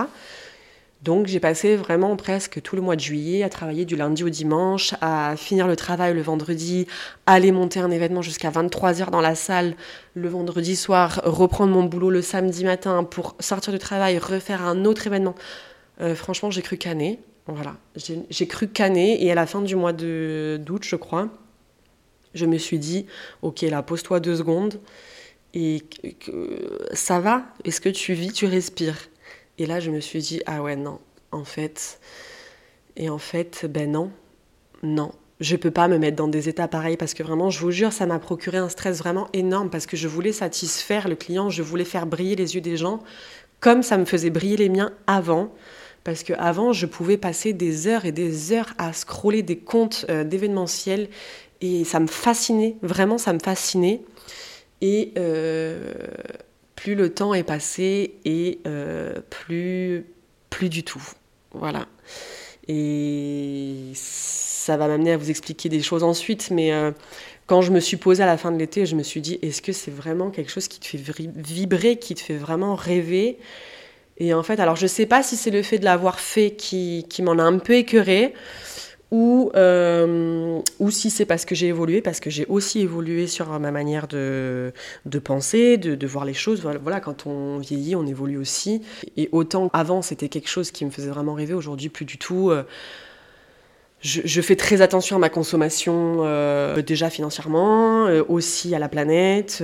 [1.02, 4.30] Donc j'ai passé vraiment presque tout le mois de juillet à travailler du lundi au
[4.30, 6.86] dimanche, à finir le travail le vendredi,
[7.26, 9.76] aller monter un événement jusqu'à 23h dans la salle
[10.14, 14.86] le vendredi soir, reprendre mon boulot le samedi matin pour sortir du travail, refaire un
[14.86, 15.34] autre événement.
[16.02, 17.20] Euh, franchement, j'ai cru canner.
[17.48, 17.76] Voilà,
[18.30, 21.30] j'ai cru canner et à la fin du mois d'août, je crois,
[22.36, 23.08] je me suis dit,
[23.42, 24.80] ok, là, pose-toi deux secondes
[25.54, 25.84] et
[26.94, 29.11] ça va Est-ce que tu vis, tu respires?
[29.62, 31.00] Et là, je me suis dit, ah ouais, non,
[31.32, 32.00] en fait.
[32.96, 34.12] Et en fait, ben non,
[34.82, 35.12] non.
[35.40, 37.94] Je peux pas me mettre dans des états pareils parce que vraiment, je vous jure,
[37.94, 41.62] ça m'a procuré un stress vraiment énorme parce que je voulais satisfaire le client, je
[41.62, 43.02] voulais faire briller les yeux des gens
[43.60, 45.54] comme ça me faisait briller les miens avant.
[46.04, 50.24] Parce qu'avant, je pouvais passer des heures et des heures à scroller des comptes euh,
[50.24, 51.10] d'événementiel
[51.62, 54.02] et ça me fascinait, vraiment, ça me fascinait.
[54.82, 55.94] Et euh,
[56.82, 60.04] plus le temps est passé et euh, plus,
[60.50, 61.04] plus du tout.
[61.54, 61.86] Voilà.
[62.68, 66.92] Et ça va m'amener à vous expliquer des choses ensuite, mais euh,
[67.46, 69.62] quand je me suis posée à la fin de l'été, je me suis dit, est-ce
[69.62, 73.38] que c'est vraiment quelque chose qui te fait vibrer, qui te fait vraiment rêver?
[74.18, 76.52] Et en fait, alors je ne sais pas si c'est le fait de l'avoir fait
[76.52, 78.34] qui, qui m'en a un peu écœuré,
[79.12, 83.48] ou, euh, ou si c'est parce que j'ai évolué, parce que j'ai aussi évolué sur
[83.60, 84.72] ma manière de,
[85.24, 86.62] penser, de, voir les choses.
[86.62, 88.82] Voilà, quand on vieillit, on évolue aussi.
[89.18, 92.52] Et autant avant, c'était quelque chose qui me faisait vraiment rêver, aujourd'hui, plus du tout.
[92.52, 92.64] Euh,
[94.00, 99.62] je, je, fais très attention à ma consommation, euh, déjà financièrement, aussi à la planète.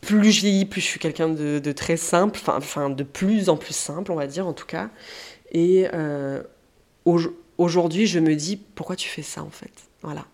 [0.00, 3.56] Plus je vieillis, plus je suis quelqu'un de, de, très simple, enfin de plus en
[3.56, 4.90] plus simple, on va dire en tout cas.
[5.52, 5.86] Et
[7.04, 9.72] aujourd'hui, Aujourd'hui, je me dis pourquoi tu fais ça en fait?
[10.02, 10.24] Voilà.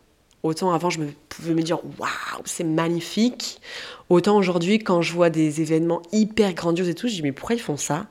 [0.43, 3.61] Autant avant, je me pouvais me dire waouh, c'est magnifique.
[4.09, 7.57] Autant aujourd'hui, quand je vois des événements hyper grandioses et tout, je dis mais pourquoi
[7.57, 8.07] ils font ça?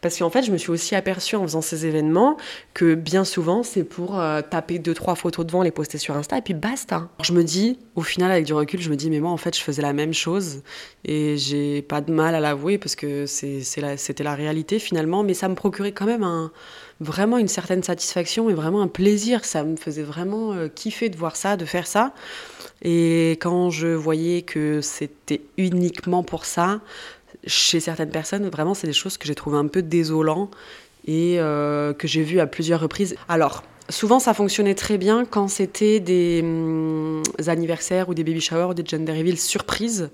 [0.00, 2.36] Parce qu'en fait, je me suis aussi aperçue en faisant ces événements
[2.74, 6.38] que bien souvent, c'est pour euh, taper deux, trois photos devant, les poster sur Insta
[6.38, 7.08] et puis basta.
[7.22, 9.56] Je me dis, au final, avec du recul, je me dis, mais moi, en fait,
[9.56, 10.62] je faisais la même chose
[11.04, 15.48] et j'ai pas de mal à l'avouer parce que c'était la, réalité finalement, mais ça
[15.48, 16.52] me procurait quand même un,
[17.00, 19.44] vraiment une certaine satisfaction et vraiment un plaisir.
[19.44, 22.12] Ça me faisait vraiment euh, kiffer de voir ça, de faire ça.
[22.82, 26.80] Et quand je voyais que c'était uniquement pour ça,
[27.48, 30.50] chez certaines personnes, vraiment, c'est des choses que j'ai trouvé un peu désolant
[31.06, 33.16] et euh, que j'ai vu à plusieurs reprises.
[33.28, 38.74] Alors, souvent, ça fonctionnait très bien quand c'était des hum, anniversaires ou des baby showers
[38.74, 40.10] des gender reveals surprises.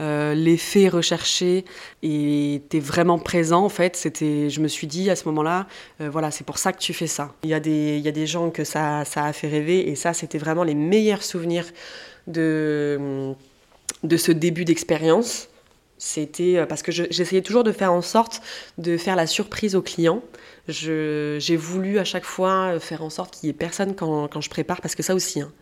[0.00, 1.64] Euh, l'effet recherché
[2.02, 3.94] était vraiment présent en fait.
[3.94, 5.68] C'était, je me suis dit à ce moment-là,
[6.00, 7.34] euh, voilà, c'est pour ça que tu fais ça.
[7.44, 9.88] Il y a des, il y a des gens que ça, ça a fait rêver
[9.88, 11.66] et ça, c'était vraiment les meilleurs souvenirs
[12.26, 13.34] de, hum,
[14.02, 15.48] de ce début d'expérience.
[16.04, 18.42] C'était euh, parce que j'essayais toujours de faire en sorte
[18.76, 20.20] de faire la surprise au client.
[20.66, 24.40] J'ai voulu à chaque fois euh, faire en sorte qu'il n'y ait personne quand, quand,
[24.40, 25.40] je prépare, parce que ça aussi.
[25.40, 25.52] Hein.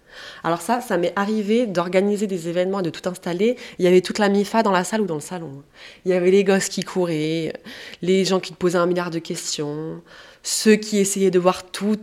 [0.42, 3.56] Alors ça, ça m'est arrivé d'organiser des événements et de tout installer.
[3.78, 5.62] Il y avait toute la MIFA dans la salle ou dans le salon.
[6.06, 7.52] Il y avait les gosses qui couraient,
[8.00, 10.00] les gens qui te posaient un milliard de questions,
[10.42, 11.98] ceux qui essayaient de voir tout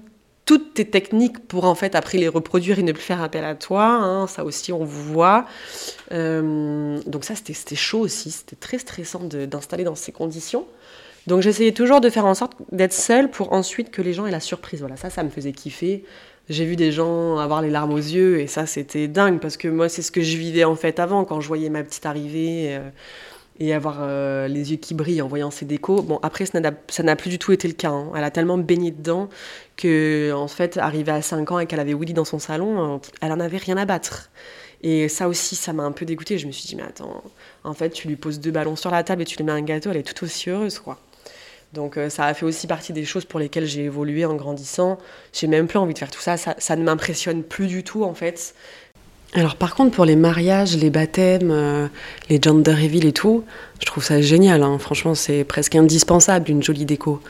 [0.47, 3.53] toutes tes techniques pour en fait après les reproduire et ne plus faire appel à
[3.53, 3.85] toi.
[3.85, 5.45] Hein, ça aussi, on vous voit.
[6.13, 8.31] Euh, donc ça, c'était chaud aussi.
[8.31, 10.65] C'était très stressant d'installer dans ces conditions.
[11.27, 14.31] Donc j'essayais toujours de faire en sorte d'être seule pour ensuite que les gens aient
[14.31, 14.79] la surprise.
[14.79, 16.05] Voilà, ça, ça me faisait kiffer.
[16.47, 19.67] J'ai vu des gens avoir les larmes aux yeux et ça, c'était dingue parce que
[19.67, 22.67] moi, c'est ce que je vivais en fait avant quand je voyais ma petite arriver.
[22.69, 22.89] Euh,
[23.59, 26.01] et avoir euh, les yeux qui brillent en voyant ses décos.
[26.01, 26.59] Bon, après, ça
[27.03, 27.89] n'a plus du tout été le cas.
[27.89, 28.11] Hein.
[28.15, 29.29] Elle a tellement baigné dedans
[29.75, 32.97] que, en fait, arrivée à 5 ans et qu'elle avait Willy dans son salon, euh,
[33.21, 34.29] elle en avait rien à battre.
[34.83, 36.37] Et ça aussi, ça m'a un peu dégoûtée.
[36.37, 37.23] Je me suis dit, mais attends,
[37.63, 39.61] en fait, tu lui poses deux ballons sur la table et tu lui mets un
[39.61, 40.99] gâteau, elle est tout aussi heureuse, quoi.
[41.73, 44.97] Donc euh, ça a fait aussi partie des choses pour lesquelles j'ai évolué en grandissant.
[45.33, 46.21] J'ai même plus envie de faire tout.
[46.21, 48.55] Ça, ça ne m'impressionne plus du tout en fait.
[49.33, 51.87] Alors par contre pour les mariages, les baptêmes, euh,
[52.29, 53.43] les gender reveal et tout,
[53.79, 54.63] je trouve ça génial.
[54.63, 54.77] Hein.
[54.79, 57.21] Franchement c'est presque indispensable une jolie déco.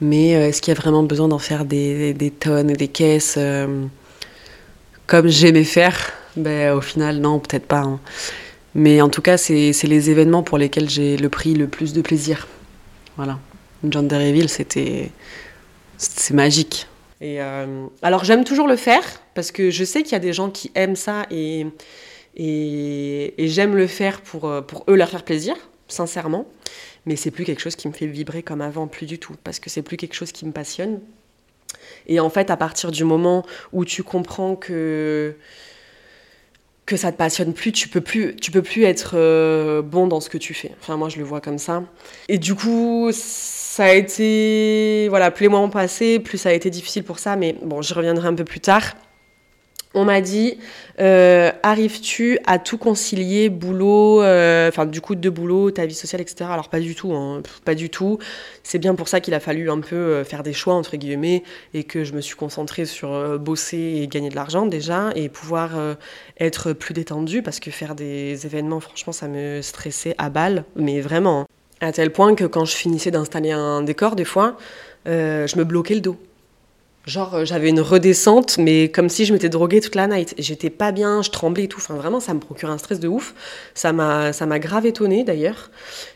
[0.00, 3.36] Mais euh, est-ce qu'il y a vraiment besoin d'en faire des, tonnes et des caisses
[3.38, 3.84] euh,
[5.06, 6.12] comme j'aimais faire?
[6.36, 7.80] Ben, Au final non, peut-être pas.
[7.80, 7.98] Hein.
[8.74, 12.02] Mais en tout cas c'est les événements pour lesquels j'ai le pris le plus de
[12.02, 12.46] plaisir.
[13.16, 13.38] Voilà.
[13.88, 15.10] Gender reveal c'était...
[15.96, 16.86] C'est magique.
[17.22, 19.02] Euh, alors j'aime toujours le faire
[19.34, 21.66] parce que je sais qu'il y a des gens qui aiment ça et,
[22.36, 25.56] et, j'aime le faire pour, euh, pour eux leur faire plaisir,
[25.88, 26.46] sincèrement.
[27.06, 29.58] Mais c'est plus quelque chose qui me fait vibrer comme avant, plus du tout, parce
[29.60, 31.00] que c'est plus quelque chose qui me passionne.
[32.06, 35.34] Et en fait, à partir du moment où tu comprends que
[36.86, 40.20] que ça te passionne plus, tu peux plus, tu peux plus être euh, bon dans
[40.20, 40.72] ce que tu fais.
[40.80, 41.82] Enfin, moi, je le vois comme ça.
[42.28, 43.10] Et du coup,
[43.78, 47.20] ça a été, voilà, plus les mois ont passé, plus ça a été difficile pour
[47.20, 48.82] ça, mais bon, j'y reviendrai un peu plus tard.
[49.94, 50.58] On m'a dit,
[50.98, 56.20] euh, arrives-tu à tout concilier, boulot, euh, enfin du coup de boulot, ta vie sociale,
[56.20, 56.50] etc.
[56.50, 58.18] Alors pas du tout, hein, pas du tout.
[58.64, 61.44] C'est bien pour ça qu'il a fallu un peu euh, faire des choix entre guillemets
[61.72, 65.70] et que je me suis concentrée sur bosser et gagner de l'argent déjà et pouvoir
[66.40, 71.00] être plus détendue parce que faire des événements, franchement, ça me stressait à balle, mais
[71.00, 71.42] vraiment.
[71.42, 71.57] Hein.
[71.80, 74.56] À tel point que quand je finissais d'installer un décor, des fois,
[75.06, 76.16] euh, je me bloquais le dos.
[77.06, 80.34] Genre, euh, j'avais une redescente, mais comme si je m'étais droguée toute la night.
[80.36, 81.78] J'étais pas bien, je tremblais et tout.
[81.78, 83.34] Enfin, vraiment, ça me procurait un stress de ouf.
[83.74, 85.70] Ça m'a, grave étonnée d'ailleurs.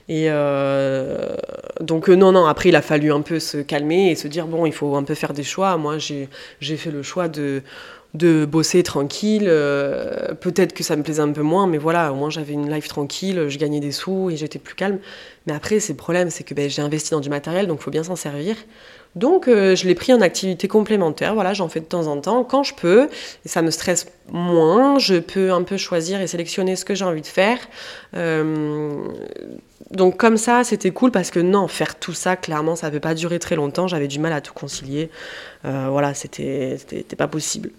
[0.09, 1.35] Et euh,
[1.81, 4.66] donc, non, non, après, il a fallu un peu se calmer et se dire, bon,
[4.66, 5.79] il faut un peu faire des choix.
[5.79, 6.29] Moi, j'ai
[6.77, 7.62] fait le choix de
[8.14, 9.46] de bosser tranquille.
[9.46, 12.70] Euh, peut-être que ça me plaisait un peu moins, mais voilà, au moins j'avais une
[12.70, 14.98] life tranquille, je gagnais des sous et j'étais plus calme.
[15.46, 17.85] Mais après, c'est le problème, c'est que ben, j'ai investi dans du matériel, donc il
[17.85, 18.57] faut bien s'en servir.
[19.14, 22.44] Donc euh, je l'ai pris en activité complémentaire, voilà, j'en fais de temps en temps
[22.44, 23.09] quand je peux,
[23.44, 27.05] et ça me stresse moins, je peux un peu choisir et sélectionner ce que j'ai
[27.05, 27.59] envie de faire.
[28.14, 28.94] Euh,
[29.90, 33.01] donc comme ça, c'était cool parce que non, faire tout ça, clairement, ça ne peut
[33.01, 35.11] pas durer très longtemps, j'avais du mal à tout concilier.
[35.62, 36.79] voilà, c'était
[37.18, 37.70] pas possible.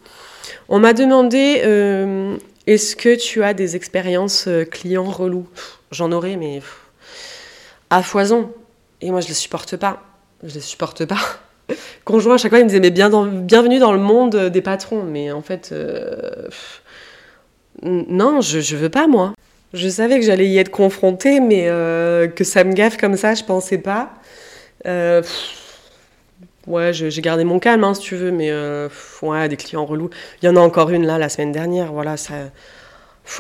[0.70, 5.48] On m'a demandé euh, est-ce que tu as des expériences euh, clients relous?
[5.92, 6.62] J'en aurais, mais
[7.90, 8.52] à foison.
[9.02, 10.02] Et moi, je les supporte pas.
[10.44, 11.20] Je les supporte pas.
[12.06, 15.04] Conjoint, à chaque fois, il me disait mais bienvenue dans le monde des patrons.
[15.04, 16.48] Mais en fait, euh,
[17.84, 19.34] non, je, je veux pas, moi.
[19.74, 21.66] Je savais que j'allais y être confrontée, mais
[22.36, 24.14] que ça me gaffe comme ça, je pensais pas.
[26.66, 28.88] Ouais, j'ai gardé mon calme, hein, si tu veux, mais euh,
[29.22, 30.10] ouais, des clients relous.
[30.42, 32.36] Il y en a encore une là, la semaine dernière, voilà, ça.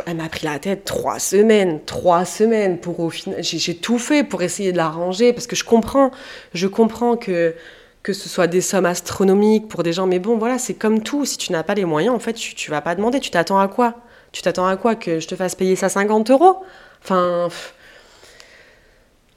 [0.05, 3.41] elle m'a pris la tête trois semaines, trois semaines pour au final.
[3.43, 6.11] J'ai tout fait pour essayer de la ranger parce que je comprends,
[6.53, 7.55] je comprends que
[8.03, 11.23] que ce soit des sommes astronomiques pour des gens, mais bon, voilà, c'est comme tout.
[11.25, 13.21] Si tu n'as pas les moyens, en fait, tu, tu vas pas demander.
[13.21, 13.95] Tu t'attends à quoi?
[14.33, 14.95] Tu t'attends à quoi?
[14.95, 16.57] Que je te fasse payer ça 50 euros?
[17.03, 17.47] Enfin.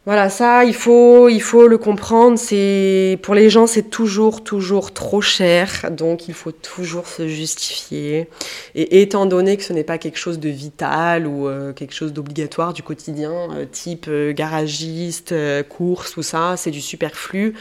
[0.06, 2.38] Voilà, ça, il faut, il faut le comprendre.
[2.38, 8.28] C'est pour les gens, c'est toujours, toujours trop cher, donc il faut toujours se justifier.
[8.76, 12.12] Et étant donné que ce n'est pas quelque chose de vital ou euh, quelque chose
[12.12, 15.34] d'obligatoire du quotidien, euh, type euh, garagiste,
[15.68, 17.54] course, tout ça, c'est du superflu.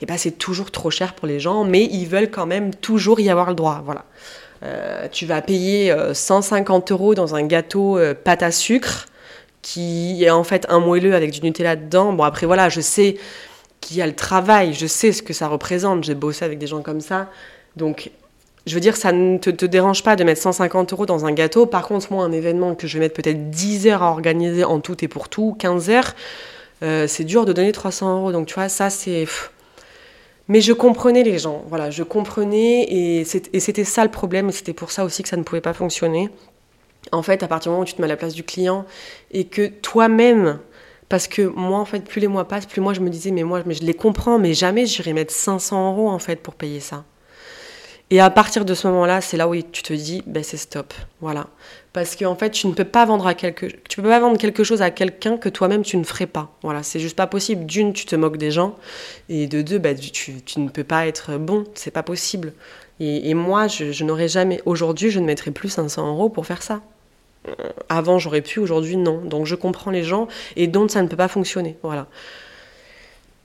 [0.00, 3.20] Et ben, c'est toujours trop cher pour les gens, mais ils veulent quand même toujours
[3.20, 3.80] y avoir le droit.
[3.84, 4.04] Voilà.
[5.12, 9.06] tu vas payer 150 euros dans un gâteau pâte à sucre
[9.62, 12.12] qui est en fait un moelleux avec du Nutella dedans.
[12.12, 13.16] Bon, après, voilà, je sais
[13.80, 16.04] qu'il y a le travail, je sais ce que ça représente.
[16.04, 17.30] J'ai bossé avec des gens comme ça.
[17.76, 18.10] Donc,
[18.66, 21.66] je veux dire, ça ne te, dérange pas de mettre 150 euros dans un gâteau.
[21.66, 24.80] Par contre, moi, un événement que je vais mettre peut-être 10 heures à organiser en
[24.80, 26.14] tout et pour tout, 15 heures,
[26.82, 28.32] euh, c'est dur de donner 300 euros.
[28.32, 29.26] Donc, tu vois, ça, c'est.
[30.48, 34.90] Mais je comprenais les gens, voilà, je comprenais et c'était ça le problème, c'était pour
[34.90, 36.30] ça aussi que ça ne pouvait pas fonctionner
[37.10, 38.84] en fait, à partir du moment où tu te mets à la place du client
[39.32, 40.58] et que toi-même,
[41.08, 43.42] parce que moi, en fait, plus les mois passent, plus moi je me disais, mais
[43.42, 46.80] moi, mais je les comprends, mais jamais j'irai mettre 500 euros en fait pour payer
[46.80, 47.04] ça.
[48.12, 50.92] Et à partir de ce moment-là, c'est là où tu te dis, ben c'est stop,
[51.22, 51.46] voilà.
[51.94, 54.64] Parce qu'en fait, tu ne peux pas vendre à quelque, tu peux pas vendre quelque
[54.64, 56.54] chose à quelqu'un que toi-même tu ne ferais pas.
[56.62, 57.64] Voilà, c'est juste pas possible.
[57.64, 58.76] D'une, tu te moques des gens,
[59.30, 62.52] et de deux, ben, tu, ne peux pas être bon, c'est pas possible.
[63.00, 66.62] Et, moi, je, je n'aurais jamais, aujourd'hui, je ne mettrais plus 500 euros pour faire
[66.62, 66.82] ça.
[67.88, 69.20] Avant, j'aurais pu, aujourd'hui, non.
[69.20, 71.76] Donc, je comprends les gens, et donc ça ne peut pas fonctionner.
[71.82, 72.06] Voilà.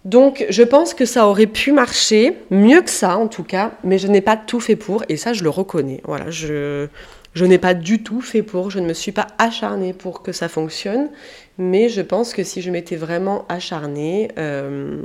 [0.07, 3.97] Donc je pense que ça aurait pu marcher, mieux que ça en tout cas, mais
[3.97, 5.99] je n'ai pas tout fait pour, et ça je le reconnais.
[6.05, 6.87] Voilà, je,
[7.33, 10.31] je n'ai pas du tout fait pour, je ne me suis pas acharnée pour que
[10.31, 11.09] ça fonctionne,
[11.57, 15.01] mais je pense que si je m'étais vraiment acharnée, euh,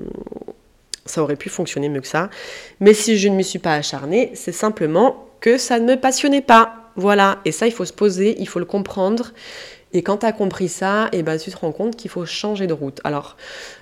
[1.04, 2.30] ça aurait pu fonctionner mieux que ça.
[2.78, 6.42] Mais si je ne me suis pas acharnée, c'est simplement que ça ne me passionnait
[6.42, 6.81] pas.
[6.96, 9.32] Voilà, et ça il faut se poser, il faut le comprendre.
[9.94, 12.24] Et quand tu as compris ça, et eh ben, tu te rends compte qu'il faut
[12.24, 13.00] changer de route.
[13.04, 13.36] Alors,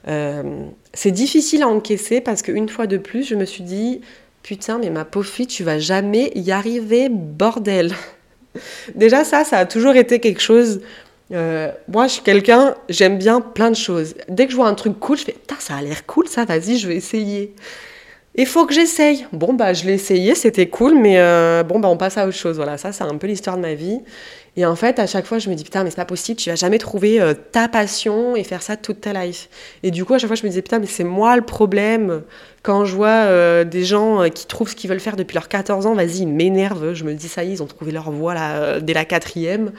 [0.09, 4.01] euh, c'est difficile à encaisser parce qu'une fois de plus, je me suis dit,
[4.42, 7.92] putain, mais ma pauvre fille, tu vas jamais y arriver, bordel.
[8.96, 10.81] Déjà, ça, ça a toujours été quelque chose.
[11.33, 14.14] Euh, moi, je suis quelqu'un, j'aime bien plein de choses.
[14.29, 16.44] Dès que je vois un truc cool, je fais, putain, ça a l'air cool, ça,
[16.44, 17.55] vas-y, je vais essayer.
[18.40, 19.26] Il faut que j'essaye.
[19.35, 22.38] Bon, bah, je l'ai essayé, c'était cool, mais euh, bon, bah, on passe à autre
[22.38, 22.57] chose.
[22.57, 24.00] Voilà, ça, c'est un peu l'histoire de ma vie.
[24.57, 26.48] Et en fait, à chaque fois, je me dis, putain, mais c'est pas possible, tu
[26.48, 29.50] vas jamais trouver euh, ta passion et faire ça toute ta life.
[29.83, 32.22] Et du coup, à chaque fois, je me disais, putain, mais c'est moi le problème.
[32.62, 35.85] Quand je vois euh, des gens qui trouvent ce qu'ils veulent faire depuis leurs 14
[35.85, 36.94] ans, vas-y, ils m'énervent.
[36.94, 39.70] Je me dis, ça y est, ils ont trouvé leur voie là, dès la quatrième.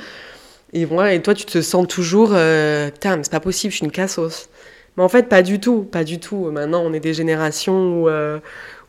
[0.74, 3.86] Et, moi, et toi, tu te sens toujours, putain, mais c'est pas possible, je suis
[3.88, 4.50] une cassos.
[4.98, 6.52] Mais en fait, pas du tout, pas du tout.
[6.52, 8.10] Maintenant, on est des générations où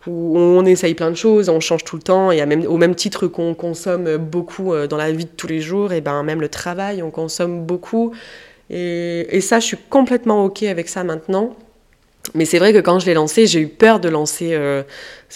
[0.06, 3.26] où on essaye plein de choses, on change tout le temps, et au même titre
[3.26, 6.48] qu'on consomme beaucoup euh, dans la vie de tous les jours, et ben même le
[6.48, 8.12] travail, on consomme beaucoup.
[8.70, 11.56] Et, et ça, je suis complètement OK avec ça maintenant.
[12.34, 14.84] Mais c'est vrai que quand je l'ai lancé, j'ai eu peur de lancer euh,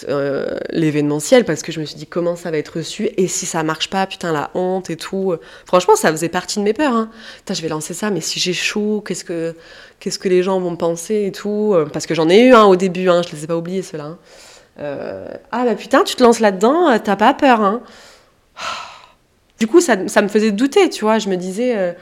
[0.09, 3.45] euh, l'événementiel parce que je me suis dit comment ça va être reçu et si
[3.45, 5.35] ça marche pas, putain la honte et tout.
[5.67, 6.95] Franchement, ça faisait partie de mes peurs.
[6.95, 7.11] Hein.
[7.39, 9.55] Putain, je vais lancer ça, mais si j'échoue, qu'est-ce que
[9.99, 12.77] qu'est-ce que les gens vont penser et tout Parce que j'en ai eu un au
[12.77, 14.05] début, hein, je les ai pas oubliés ceux-là.
[14.05, 14.19] Hein.
[14.79, 17.83] Euh, ah bah putain, tu te lances là-dedans, euh, t'as pas peur, hein
[19.59, 21.19] Du coup, ça, me faisait douter, tu vois.
[21.19, 21.93] Je me disais, euh,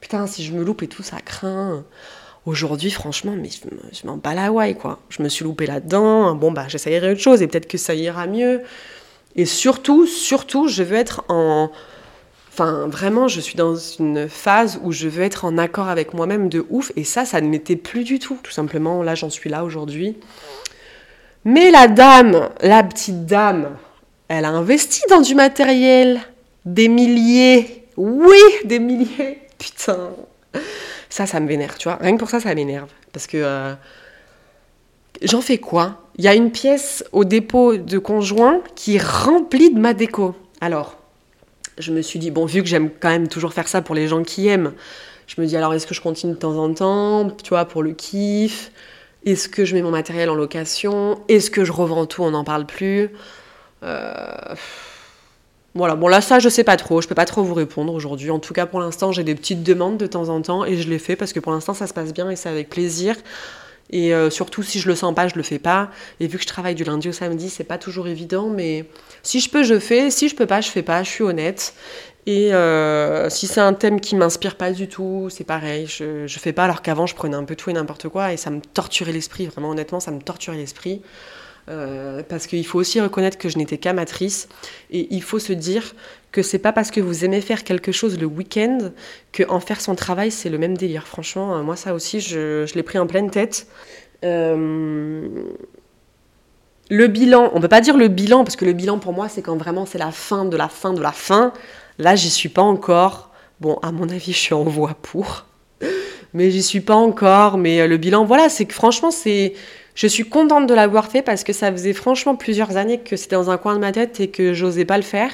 [0.00, 1.84] putain, si je me loupe et tout, ça craint.
[2.44, 4.98] Aujourd'hui, franchement, mais je, m'en bats la ouaille, quoi.
[5.10, 6.34] Je me suis loupée là-dedans.
[6.34, 8.62] Bon, bah, j'essayerai autre chose et peut-être que ça ira mieux.
[9.36, 11.70] Et surtout, surtout, je veux être en.
[12.52, 16.48] Enfin, vraiment, je suis dans une phase où je veux être en accord avec moi-même
[16.48, 16.90] de ouf.
[16.96, 18.36] Et ça, ça ne m'était plus du tout.
[18.42, 20.18] Tout simplement, là, j'en suis là aujourd'hui.
[21.44, 23.76] Mais la dame, la petite dame,
[24.28, 26.20] elle a investi dans du matériel.
[26.64, 27.86] Des milliers.
[27.96, 29.38] Oui, des milliers.
[29.58, 30.10] Putain.
[31.12, 31.98] Ça, ça me vénère, tu vois.
[32.00, 32.88] Rien que pour ça, ça m'énerve.
[33.12, 33.74] Parce que euh,
[35.20, 36.08] j'en fais quoi?
[36.16, 40.34] Il y a une pièce au dépôt de conjoint qui est remplie de ma déco.
[40.62, 40.96] Alors,
[41.76, 44.08] je me suis dit, bon, vu que j'aime quand même toujours faire ça pour les
[44.08, 44.72] gens qui aiment,
[45.26, 47.82] je me dis, alors est-ce que je continue de temps en temps, tu vois, pour
[47.82, 48.72] le kiff?
[49.26, 51.20] Est-ce que je mets mon matériel en location?
[51.28, 52.22] Est-ce que je revends tout?
[52.22, 53.10] On n'en parle plus.
[53.82, 54.54] Euh,
[55.74, 58.30] voilà, bon là ça je sais pas trop, je peux pas trop vous répondre aujourd'hui.
[58.30, 60.88] En tout cas pour l'instant j'ai des petites demandes de temps en temps et je
[60.88, 63.16] les fais parce que pour l'instant ça se passe bien et c'est avec plaisir.
[63.90, 65.90] Et euh, surtout si je le sens pas, je le fais pas.
[66.18, 68.86] Et vu que je travaille du lundi au samedi, c'est pas toujours évident, mais
[69.22, 70.10] si je peux, je fais.
[70.10, 71.02] Si je peux pas, je fais pas.
[71.02, 71.74] Je suis honnête.
[72.26, 76.38] Et euh, si c'est un thème qui m'inspire pas du tout, c'est pareil, je, je
[76.38, 78.60] fais pas alors qu'avant je prenais un peu tout et n'importe quoi et ça me
[78.60, 81.02] torturait l'esprit, vraiment honnêtement ça me torturait l'esprit.
[81.68, 84.48] Euh, parce qu'il faut aussi reconnaître que je n'étais qu'amatrice
[84.90, 85.94] et il faut se dire
[86.32, 88.90] que c'est pas parce que vous aimez faire quelque chose le week-end
[89.30, 91.06] que en faire son travail c'est le même délire.
[91.06, 93.68] Franchement, euh, moi ça aussi je, je l'ai pris en pleine tête.
[94.24, 95.28] Euh,
[96.90, 99.42] le bilan, on peut pas dire le bilan parce que le bilan pour moi c'est
[99.42, 101.52] quand vraiment c'est la fin de la fin de la fin.
[101.98, 103.30] Là, j'y suis pas encore.
[103.60, 105.46] Bon, à mon avis, je suis en voie pour.
[106.34, 107.58] Mais j'y suis pas encore.
[107.58, 109.54] Mais le bilan, voilà, c'est que franchement, c'est.
[109.94, 113.36] Je suis contente de l'avoir fait parce que ça faisait franchement plusieurs années que c'était
[113.36, 115.30] dans un coin de ma tête et que j'osais pas le faire.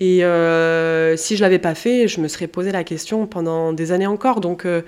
[0.00, 3.92] Et euh, si je l'avais pas fait, je me serais posé la question pendant des
[3.92, 4.40] années encore.
[4.40, 4.82] Donc euh,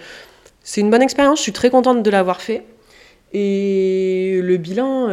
[0.63, 1.39] c'est une bonne expérience.
[1.39, 2.65] Je suis très contente de l'avoir fait.
[3.33, 5.09] Et le bilan,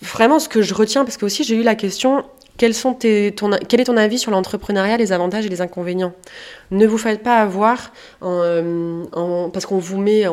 [0.00, 2.24] vraiment ce que je retiens, parce que aussi j'ai eu la question
[2.58, 6.12] quel est ton avis sur l'entrepreneuriat, les avantages et les inconvénients?
[6.70, 7.92] Ne vous faites pas avoir
[8.22, 9.04] euh,
[9.52, 10.24] parce qu'on vous met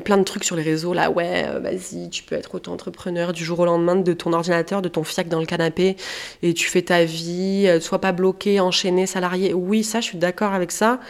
[0.00, 3.44] plein de trucs sur les réseaux, là, ouais, euh, vas-y, tu peux être auto-entrepreneur du
[3.44, 5.96] jour au lendemain de ton ordinateur, de ton fiac dans le canapé,
[6.42, 9.52] et tu fais ta vie, euh, sois pas bloqué, enchaîné, salarié.
[9.52, 11.00] Oui, ça, je suis d'accord avec ça.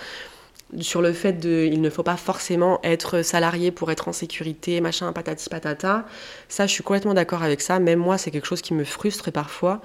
[0.81, 4.81] sur le fait de il ne faut pas forcément être salarié pour être en sécurité,
[4.81, 6.05] machin, patati patata.
[6.49, 7.79] Ça, je suis complètement d'accord avec ça.
[7.79, 9.81] Même moi, c'est quelque chose qui me frustre parfois.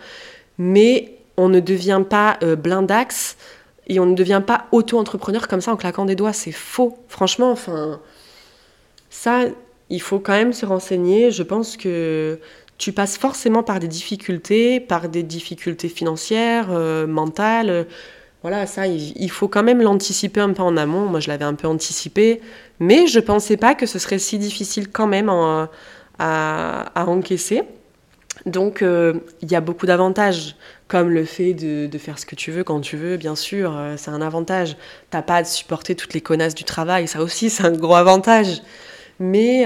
[0.58, 3.38] Mais on ne devient pas euh, blindax
[3.88, 6.34] et on ne devient pas auto-entrepreneur comme ça en claquant des doigts.
[6.34, 6.98] C'est faux.
[7.08, 8.00] Franchement, enfin,
[9.10, 9.46] ça,
[9.90, 11.32] il faut quand même se renseigner.
[11.32, 12.40] Je pense que
[12.78, 17.88] tu passes forcément par des difficultés, par des difficultés financières, euh, mentales.
[18.44, 21.06] Voilà, ça, il, faut quand même l'anticiper un peu en amont.
[21.06, 22.42] Moi, je l'avais un peu anticipé,
[22.82, 25.70] mais je pensais pas que ce serait si difficile quand même à,
[27.08, 27.64] encaisser.
[28.46, 30.56] Donc, euh, il y a beaucoup d'avantages,
[30.88, 33.96] comme le fait de, faire ce que tu veux quand tu veux, bien sûr, euh,
[33.98, 34.76] c'est un avantage.
[35.10, 38.62] T'as pas à supporter toutes les connasses du travail, ça aussi, c'est un gros avantage.
[39.20, 39.66] Mais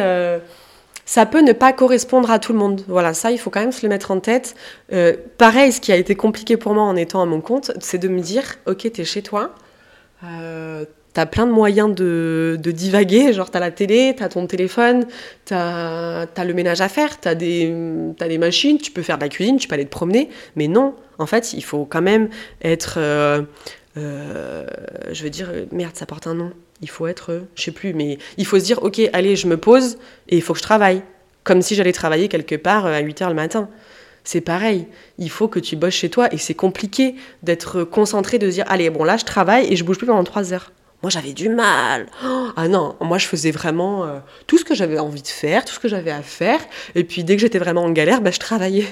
[1.07, 2.83] ça peut ne pas correspondre à tout le monde.
[2.89, 4.55] Voilà, ça, il faut quand même se le mettre en tête.
[4.91, 7.97] Euh, pareil, ce qui a été compliqué pour moi en étant à mon compte, c'est
[7.97, 9.55] de me dire, ok, t'es chez toi,
[10.25, 10.83] euh,
[11.17, 15.07] t'as plein de moyens de, divaguer, genre t'as la télé, t'as ton téléphone,
[15.45, 17.73] t'as as le ménage à faire, t'as des,
[18.19, 20.93] des machines, tu peux faire de la cuisine, tu peux aller te promener, mais non,
[21.17, 22.29] en fait, il faut quand même
[22.61, 22.99] être...
[22.99, 23.41] Euh,
[23.95, 26.51] je veux dire, merde, ça porte un nom
[26.83, 29.57] il faut être, je sais plus, mais il faut se dire, ok, allez, je me
[29.57, 29.97] pose
[30.29, 31.01] et il faut que je travaille.
[31.43, 33.69] Comme si j'allais travailler quelque part euh, à 8 h le matin.
[34.23, 34.85] C'est pareil,
[35.17, 38.65] il faut que tu bosses chez toi et c'est compliqué d'être concentré, de se dire,
[38.67, 40.71] allez, bon là, je travaille et je bouge plus pendant 3 heures.
[41.03, 42.07] Moi, j'avais du mal.
[42.55, 45.73] ah non, moi, je faisais vraiment euh, tout ce que j'avais envie de faire, tout
[45.73, 46.59] ce que j'avais à faire.
[46.95, 48.87] Et puis, dès que j'étais vraiment en galère, bah, je travaillais.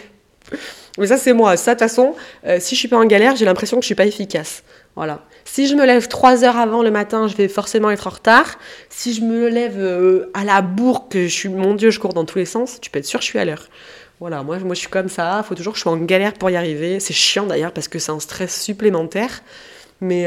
[0.97, 1.57] Mais ça, c'est moi.
[1.57, 3.87] Ça, de toute façon, euh, si je suis pas en galère, j'ai l'impression que je
[3.87, 4.63] suis pas efficace.
[4.95, 5.25] Voilà.
[5.43, 8.59] Si je me lève trois heures avant le matin, je vais forcément être en retard.
[8.89, 12.13] Si je me lève euh, à la bourre, que je suis, mon Dieu, je cours
[12.13, 13.67] dans tous les sens, tu peux être sûr que je suis à l'heure.
[14.19, 16.33] Voilà, moi, moi je suis comme ça, il faut toujours que je sois en galère
[16.33, 17.01] pour y arriver.
[17.01, 19.41] C'est chiant d'ailleurs parce que c'est un stress supplémentaire.
[19.99, 20.25] Mais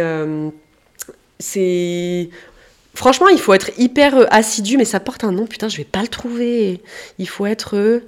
[1.39, 2.31] c'est.
[2.95, 5.85] Franchement, il faut être hyper euh, assidu, mais ça porte un nom, putain, je vais
[5.85, 6.83] pas le trouver.
[7.19, 8.03] Il faut être.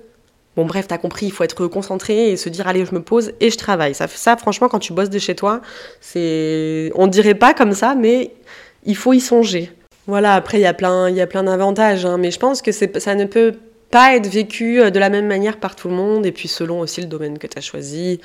[0.57, 3.33] Bon, bref, t'as compris, il faut être concentré et se dire, allez, je me pose
[3.41, 3.95] et je travaille.
[3.95, 5.61] Ça, ça franchement, quand tu bosses de chez toi,
[6.01, 6.93] c'est.
[6.95, 8.33] On dirait pas comme ça, mais
[8.85, 9.70] il faut y songer.
[10.07, 12.72] Voilà, après, il y a plein, y a plein d'avantages, hein, mais je pense que
[12.72, 13.55] ça ne peut
[13.91, 16.80] pas être vécu euh, de la même manière par tout le monde, et puis selon
[16.80, 18.20] aussi le domaine que tu as choisi.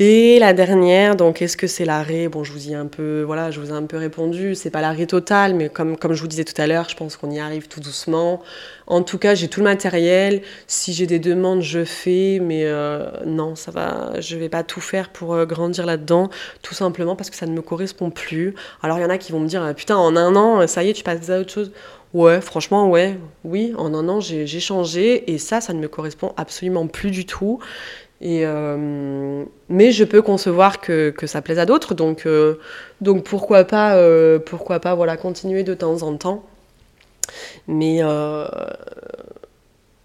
[0.00, 2.28] Et la dernière, donc est-ce que c'est l'arrêt?
[2.28, 4.54] Bon, je vous ai un peu, voilà, je vous ai un peu répondu.
[4.54, 7.16] C'est pas l'arrêt total, mais comme comme je vous disais tout à l'heure, je pense
[7.16, 8.40] qu'on y arrive tout doucement.
[8.86, 10.42] En tout cas, j'ai tout le matériel.
[10.66, 14.12] Si j'ai des demandes, je fais, mais euh, non, ça va.
[14.20, 16.30] Je vais pas tout faire pour euh, grandir là-dedans,
[16.62, 18.54] tout simplement parce que ça ne me correspond plus.
[18.82, 20.90] Alors il y en a qui vont me dire, putain, en un an, ça y
[20.90, 21.72] est, tu passes à autre chose.
[22.14, 26.32] Ouais, franchement, ouais, oui, en un an, j'ai changé et ça, ça ne me correspond
[26.36, 27.60] absolument plus du tout.
[28.22, 32.58] Euh, mais je peux concevoir que, ça plaise à d'autres, donc, euh,
[33.24, 36.44] pourquoi pas, euh, pourquoi pas voilà, continuer de temps en temps.
[37.66, 38.00] Mais,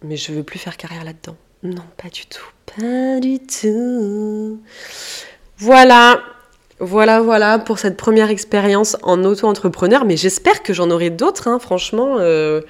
[0.03, 1.37] mais je veux plus faire carrière là-dedans.
[1.63, 2.45] Non, pas du tout.
[2.65, 4.61] Pas du tout.
[5.57, 6.21] Voilà,
[6.79, 10.05] voilà, voilà pour cette première expérience en auto-entrepreneur.
[10.05, 12.17] Mais j'espère que j'en aurai d'autres, hein, franchement.
[12.19, 12.61] Euh,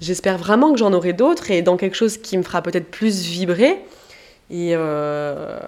[0.00, 3.22] j'espère vraiment que j'en aurai d'autres et dans quelque chose qui me fera peut-être plus
[3.22, 3.78] vibrer.
[4.50, 5.58] Et euh,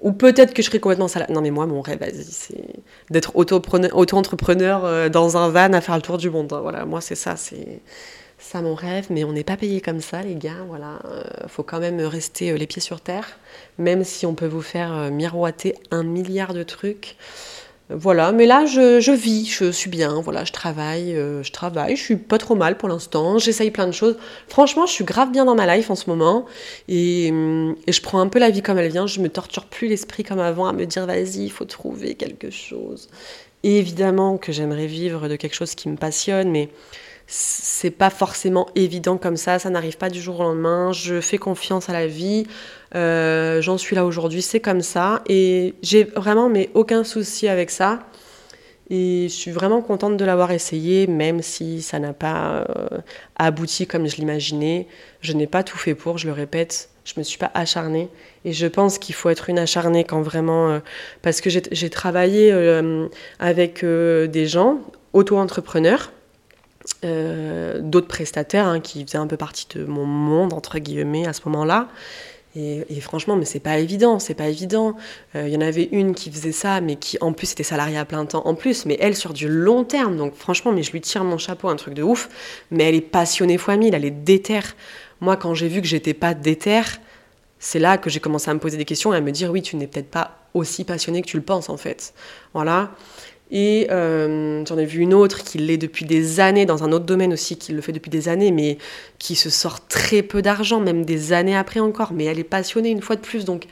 [0.00, 1.34] ou peut-être que je serai complètement salarié.
[1.34, 2.64] Non, mais moi, mon rêve, vas-y, c'est
[3.10, 6.52] d'être auto-entrepreneur euh, dans un van à faire le tour du monde.
[6.52, 6.60] Hein.
[6.60, 7.34] Voilà, moi, c'est ça.
[8.40, 10.64] Ça mon rêve, mais on n'est pas payé comme ça, les gars.
[10.66, 13.38] Voilà, euh, faut quand même rester euh, les pieds sur terre,
[13.78, 17.16] même si on peut vous faire euh, miroiter un milliard de trucs.
[17.92, 22.16] Voilà, mais là je, vis, je suis bien, voilà, je travaille, je travaille, je suis
[22.16, 24.16] pas trop mal pour l'instant, j'essaye plein de choses.
[24.46, 26.46] Franchement, je suis grave bien dans ma life en ce moment
[26.86, 29.66] et, hum, et je prends un peu la vie comme elle vient, je me torture
[29.66, 33.08] plus l'esprit comme avant à me dire vas-y, il faut trouver quelque chose.
[33.64, 36.68] Et évidemment que j'aimerais vivre de quelque chose qui me passionne, mais
[37.32, 40.92] c'est pas forcément évident comme ça, ça n'arrive pas du jour au lendemain.
[40.92, 42.44] Je fais confiance à la vie,
[42.96, 45.22] euh, j'en suis là aujourd'hui, c'est comme ça.
[45.28, 48.00] Et j'ai vraiment mais aucun souci avec ça.
[48.90, 52.98] Et je suis vraiment contente de l'avoir essayé, même si ça n'a pas euh,
[53.36, 54.88] abouti comme je l'imaginais.
[55.20, 58.08] Je n'ai pas tout fait pour, je le répète, je me suis pas acharnée.
[58.44, 60.70] Et je pense qu'il faut être une acharnée quand vraiment.
[60.70, 60.78] Euh,
[61.22, 62.52] parce que j'ai travaillé
[63.38, 64.80] avec des gens,
[65.12, 66.10] auto-entrepreneurs
[67.02, 71.42] d'autres prestataires hein, qui faisaient un peu partie de mon monde, entre guillemets, à ce
[71.46, 71.88] moment-là.
[72.56, 74.96] Et, franchement, mais c'est pas évident, c'est pas évident.
[75.34, 77.96] Il euh, y en avait une qui faisait ça, mais qui en plus était salariée
[77.96, 80.16] à plein temps en plus, mais elle sur du long terme.
[80.16, 82.28] Donc franchement, mais je lui tire mon chapeau, un truc de ouf.
[82.72, 84.74] Mais elle est passionnée fois mille, elle est déterre.
[85.20, 86.98] Moi, quand j'ai vu que j'étais pas déterre,
[87.60, 89.62] c'est là que j'ai commencé à me poser des questions et à me dire oui,
[89.62, 92.14] tu n'es peut-être pas aussi passionnée que tu le penses en fait.
[92.52, 92.90] Voilà.
[93.50, 97.06] Et euh, j'en ai vu une autre qui l'est depuis des années, dans un autre
[97.06, 98.78] domaine aussi, qui le fait depuis des années, mais
[99.18, 102.12] qui se sort très peu d'argent, même des années après encore.
[102.12, 103.66] Mais elle est passionnée une fois de plus, donc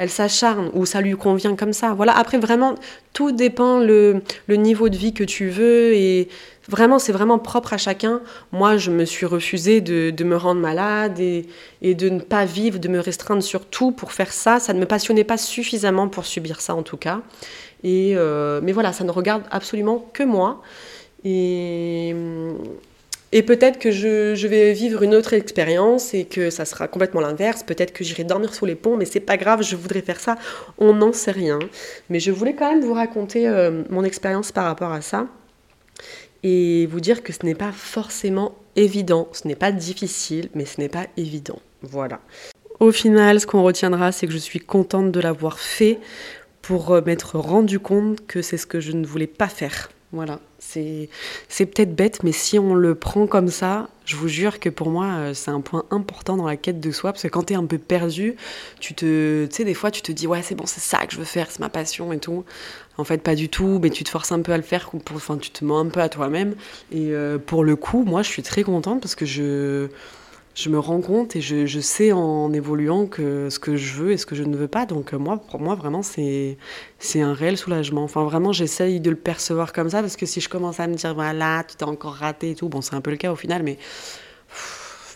[0.00, 1.92] elle s'acharne ou ça lui convient comme ça.
[1.92, 2.74] Voilà, après vraiment,
[3.12, 6.28] tout dépend le, niveau de vie que tu veux et
[6.70, 8.22] vraiment, c'est vraiment propre à chacun.
[8.50, 11.46] Moi, je me suis refusée de, de me rendre malade et,
[11.82, 14.58] et, de ne pas vivre, de me restreindre sur tout pour faire ça.
[14.58, 17.20] Ça ne me passionnait pas suffisamment pour subir ça en tout cas.
[17.84, 20.62] Euh, mais voilà, ça ne regarde absolument que moi.
[21.24, 22.14] Et,
[23.46, 27.62] peut-être que je, je, vais vivre une autre expérience et que ça sera complètement l'inverse.
[27.62, 30.36] Peut-être que j'irai dormir sous les ponts, mais c'est pas grave, je voudrais faire ça.
[30.78, 31.58] On n'en sait rien.
[32.08, 35.26] Mais je voulais quand même vous raconter euh, mon expérience par rapport à ça
[36.42, 39.28] et vous dire que ce n'est pas forcément évident.
[39.32, 41.58] Ce n'est pas difficile, mais ce n'est pas évident.
[41.82, 42.20] Voilà.
[42.80, 45.98] Au final, ce qu'on retiendra, c'est que je suis contente de l'avoir fait
[46.70, 49.90] pour euh, m'être rendu compte que c'est ce que je ne voulais pas faire.
[50.12, 51.08] Voilà, c'est
[51.58, 55.06] peut-être bête, mais si on le prend comme ça, je vous jure que pour moi,
[55.06, 57.56] euh, c'est un point important dans la quête de soi, parce que quand tu es
[57.56, 58.36] un peu perdu,
[58.78, 61.18] tu te, sais, des fois, tu te dis, ouais, c'est bon, c'est ça que je
[61.18, 62.44] veux faire, c'est ma passion et tout.
[62.98, 65.38] En fait, pas du tout, mais tu te forces un peu à le faire, enfin,
[65.38, 66.54] tu te mens un peu à toi-même.
[66.92, 69.88] Et euh, pour le coup, moi, je suis très contente parce que je
[70.60, 74.16] je me rends compte et je, sais en évoluant que ce que je veux et
[74.18, 74.84] ce que je ne veux pas.
[74.84, 76.58] Donc euh, moi, pour moi, vraiment, c'est,
[77.16, 78.04] un réel soulagement.
[78.04, 80.94] Enfin, vraiment, j'essaye de le percevoir comme ça parce que si je commence à me
[80.94, 83.36] dire, voilà, tu t'es encore raté et tout, bon, c'est un peu le cas au
[83.36, 83.78] final, mais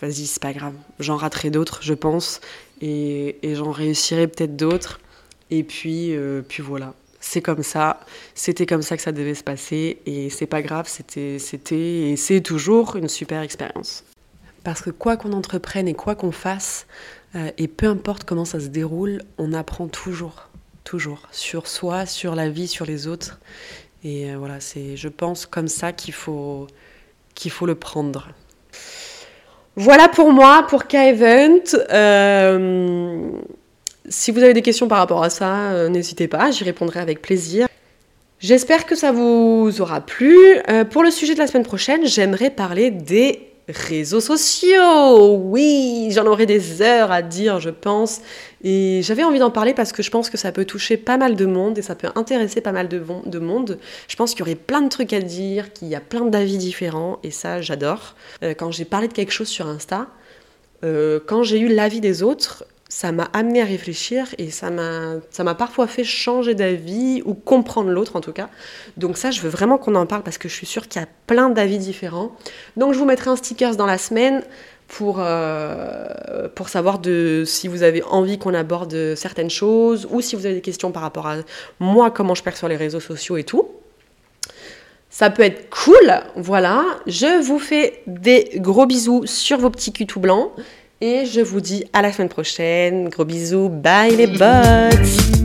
[0.01, 0.73] vas-y, c'est pas grave.
[0.99, 2.41] J'en raterai d'autres, je pense,
[2.81, 4.99] et, et j'en réussirai peut-être d'autres.
[5.51, 6.93] Et puis, euh, puis voilà.
[7.19, 8.01] C'est comme ça,
[8.35, 12.15] c'était comme ça que ça devait se passer, et c'est pas grave, c'était, c'était et
[12.17, 14.03] c'est toujours une super expérience.
[14.65, 16.87] Parce que quoi qu'on entreprenne et quoi qu'on fasse,
[17.35, 20.49] euh, et peu importe comment ça se déroule, on apprend toujours,
[20.83, 23.39] toujours, sur soi, sur la vie, sur les autres.
[24.03, 26.65] Et euh, voilà, c'est, je pense, comme ça qu'il faut,
[27.35, 28.29] qu'il faut le prendre.
[29.75, 31.77] Voilà pour moi, pour K-Event.
[31.91, 33.29] Euh,
[34.09, 37.67] si vous avez des questions par rapport à ça, n'hésitez pas, j'y répondrai avec plaisir.
[38.39, 40.35] J'espère que ça vous aura plu.
[40.89, 45.35] Pour le sujet de la semaine prochaine, j'aimerais parler des réseaux sociaux.
[45.37, 48.21] Oui, j'en aurais des heures à dire, je pense.
[48.63, 51.35] Et j'avais envie d'en parler parce que je pense que ça peut toucher pas mal
[51.35, 53.79] de monde et ça peut intéresser pas mal de, de monde.
[54.07, 56.57] Je pense qu'il y aurait plein de trucs à dire, qu'il y a plein d'avis
[56.57, 58.15] différents et ça, j'adore.
[58.43, 60.07] Euh, quand j'ai parlé de quelque chose sur Insta,
[60.83, 62.65] euh, quand j'ai eu l'avis des autres,
[62.95, 68.15] ça m'a amené à réfléchir et ça m'a, parfois fait changer d'avis ou comprendre l'autre
[68.15, 68.47] en tout cas.
[68.95, 71.03] Donc ça, je veux vraiment qu'on en parle parce que je suis sûre qu'il y
[71.03, 72.31] a plein d'avis différents.
[72.77, 74.43] Donc je vous mettrai un sticker dans la semaine
[74.87, 76.07] pour, euh,
[76.67, 77.01] savoir
[77.43, 81.01] si vous avez envie qu'on aborde certaines choses ou si vous avez des questions par
[81.01, 81.35] rapport à
[81.81, 83.71] moi, comment je perçois les réseaux sociaux et tout.
[85.09, 86.85] Ça peut être cool, voilà.
[87.07, 90.53] Je vous fais des gros bisous sur vos petits culs tout blancs.
[91.07, 93.09] Et je vous dis à la semaine prochaine.
[93.09, 93.69] Gros bisous.
[93.69, 95.44] Bye les bots